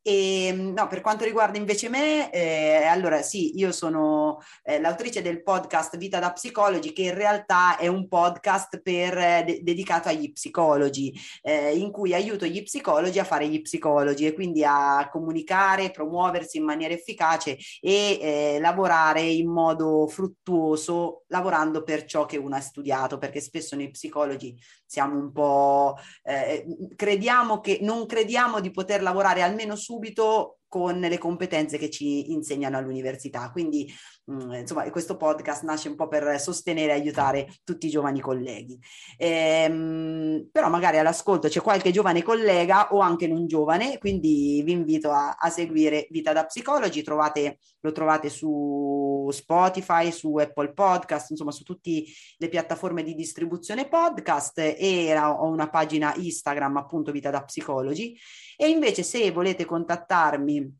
E, 0.04 0.51
no, 0.51 0.88
per 0.88 1.01
quanto 1.01 1.23
riguarda 1.23 1.60
invece 1.60 1.88
me, 1.88 2.32
eh, 2.32 2.86
allora 2.86 3.21
sì, 3.21 3.60
io 3.60 3.71
sono 3.71 4.39
eh, 4.63 4.80
l'autrice 4.80 5.21
del 5.21 5.43
podcast 5.43 5.95
Vita 5.97 6.17
da 6.17 6.32
Psicologi, 6.32 6.91
che 6.91 7.04
in 7.04 7.13
realtà 7.13 7.77
è 7.77 7.86
un 7.86 8.08
podcast 8.08 8.82
per, 8.82 9.15
eh, 9.15 9.43
de- 9.45 9.60
dedicato 9.62 10.10
agli 10.10 10.32
psicologi, 10.32 11.13
eh, 11.43 11.77
in 11.77 11.91
cui 11.91 12.15
aiuto 12.15 12.47
gli 12.47 12.63
psicologi 12.63 13.19
a 13.19 13.23
fare 13.23 13.47
gli 13.47 13.62
psicologi 13.62 14.25
e 14.25 14.34
quindi 14.34 14.63
a 14.63 15.08
comunicare, 15.12 15.91
promuoversi 15.91 16.58
in 16.58 16.63
maniera 16.63 16.95
efficace 16.95 17.58
e 17.80 18.17
eh, 18.19 18.58
lavorare 18.60 19.21
in 19.21 19.51
modo 19.51 20.08
fruttuoso, 20.08 21.25
lavorando 21.27 21.84
per 21.84 22.06
ciò 22.06 22.25
che 22.25 22.38
uno 22.38 22.56
ha 22.56 22.62
studiato, 22.62 23.19
perché 23.19 23.39
spesso 23.39 23.75
noi 23.75 23.91
psicologi 23.91 24.58
siamo 24.91 25.17
un 25.17 25.32
po', 25.32 25.95
eh, 26.23 26.65
crediamo 26.97 27.62
che 27.62 27.80
non 27.82 28.06
crediamo 28.06 28.60
di 28.60 28.71
poter 28.71 29.01
lavorare 29.01 29.41
almeno 29.41 29.77
su 29.77 29.91
subito 29.91 30.61
con 30.71 31.01
le 31.01 31.17
competenze 31.17 31.77
che 31.77 31.89
ci 31.89 32.31
insegnano 32.31 32.77
all'università. 32.77 33.51
Quindi, 33.51 33.93
mh, 34.23 34.43
mm, 34.45 34.53
insomma, 34.53 34.89
questo 34.89 35.17
podcast 35.17 35.63
nasce 35.63 35.89
un 35.89 35.97
po' 35.97 36.07
per 36.07 36.39
sostenere 36.39 36.93
e 36.93 36.95
aiutare 36.95 37.55
tutti 37.65 37.88
i 37.88 37.89
giovani 37.89 38.21
colleghi. 38.21 38.79
Ehm, 39.17 40.48
però 40.50 40.69
magari 40.69 40.98
all'ascolto 40.98 41.50
c'è 41.50 41.60
qualche 41.60 41.91
giovane 41.91 42.23
collega 42.23 42.93
o 42.93 43.02
anche 43.02 43.27
non 43.27 43.48
giovane, 43.48 43.98
quindi 43.98 44.62
vi 44.63 44.71
invito 44.71 45.12
a, 45.12 45.35
a 45.37 45.50
seguire 45.50 46.08
Vita 46.10 46.31
da 46.31 46.46
Psicologi, 46.46 47.04
trovate, 47.04 47.58
lo 47.81 47.91
trovate 47.91 48.29
su 48.29 49.27
Spotify, 49.29 50.10
su 50.13 50.37
Apple 50.37 50.71
Podcast, 50.71 51.31
insomma 51.31 51.52
su 51.52 51.63
tutte 51.63 52.04
le 52.37 52.48
piattaforme 52.48 53.04
di 53.04 53.13
distribuzione 53.13 53.89
podcast 53.89 54.58
e 54.60 55.13
ho 55.17 55.48
una 55.48 55.69
pagina 55.69 56.13
Instagram 56.15 56.77
appunto 56.77 57.12
Vita 57.12 57.29
da 57.29 57.43
Psicologi 57.43 58.17
e 58.62 58.69
invece 58.69 59.01
se 59.01 59.31
volete 59.31 59.65
contattarmi 59.65 60.77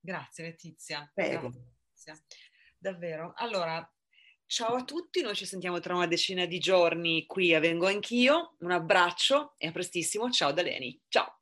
Grazie 0.00 0.44
Letizia. 0.44 1.10
Prego. 1.12 1.50
Grazie. 1.50 2.24
Davvero. 2.78 3.34
Allora, 3.36 3.86
Ciao 4.52 4.74
a 4.74 4.82
tutti, 4.82 5.20
noi 5.20 5.36
ci 5.36 5.46
sentiamo 5.46 5.78
tra 5.78 5.94
una 5.94 6.08
decina 6.08 6.44
di 6.44 6.58
giorni 6.58 7.24
qui 7.24 7.54
a 7.54 7.60
Vengo 7.60 7.86
Anch'io. 7.86 8.54
Un 8.58 8.72
abbraccio 8.72 9.54
e 9.56 9.68
a 9.68 9.70
prestissimo. 9.70 10.28
Ciao 10.30 10.50
da 10.50 10.62
Leni. 10.62 11.00
Ciao. 11.06 11.39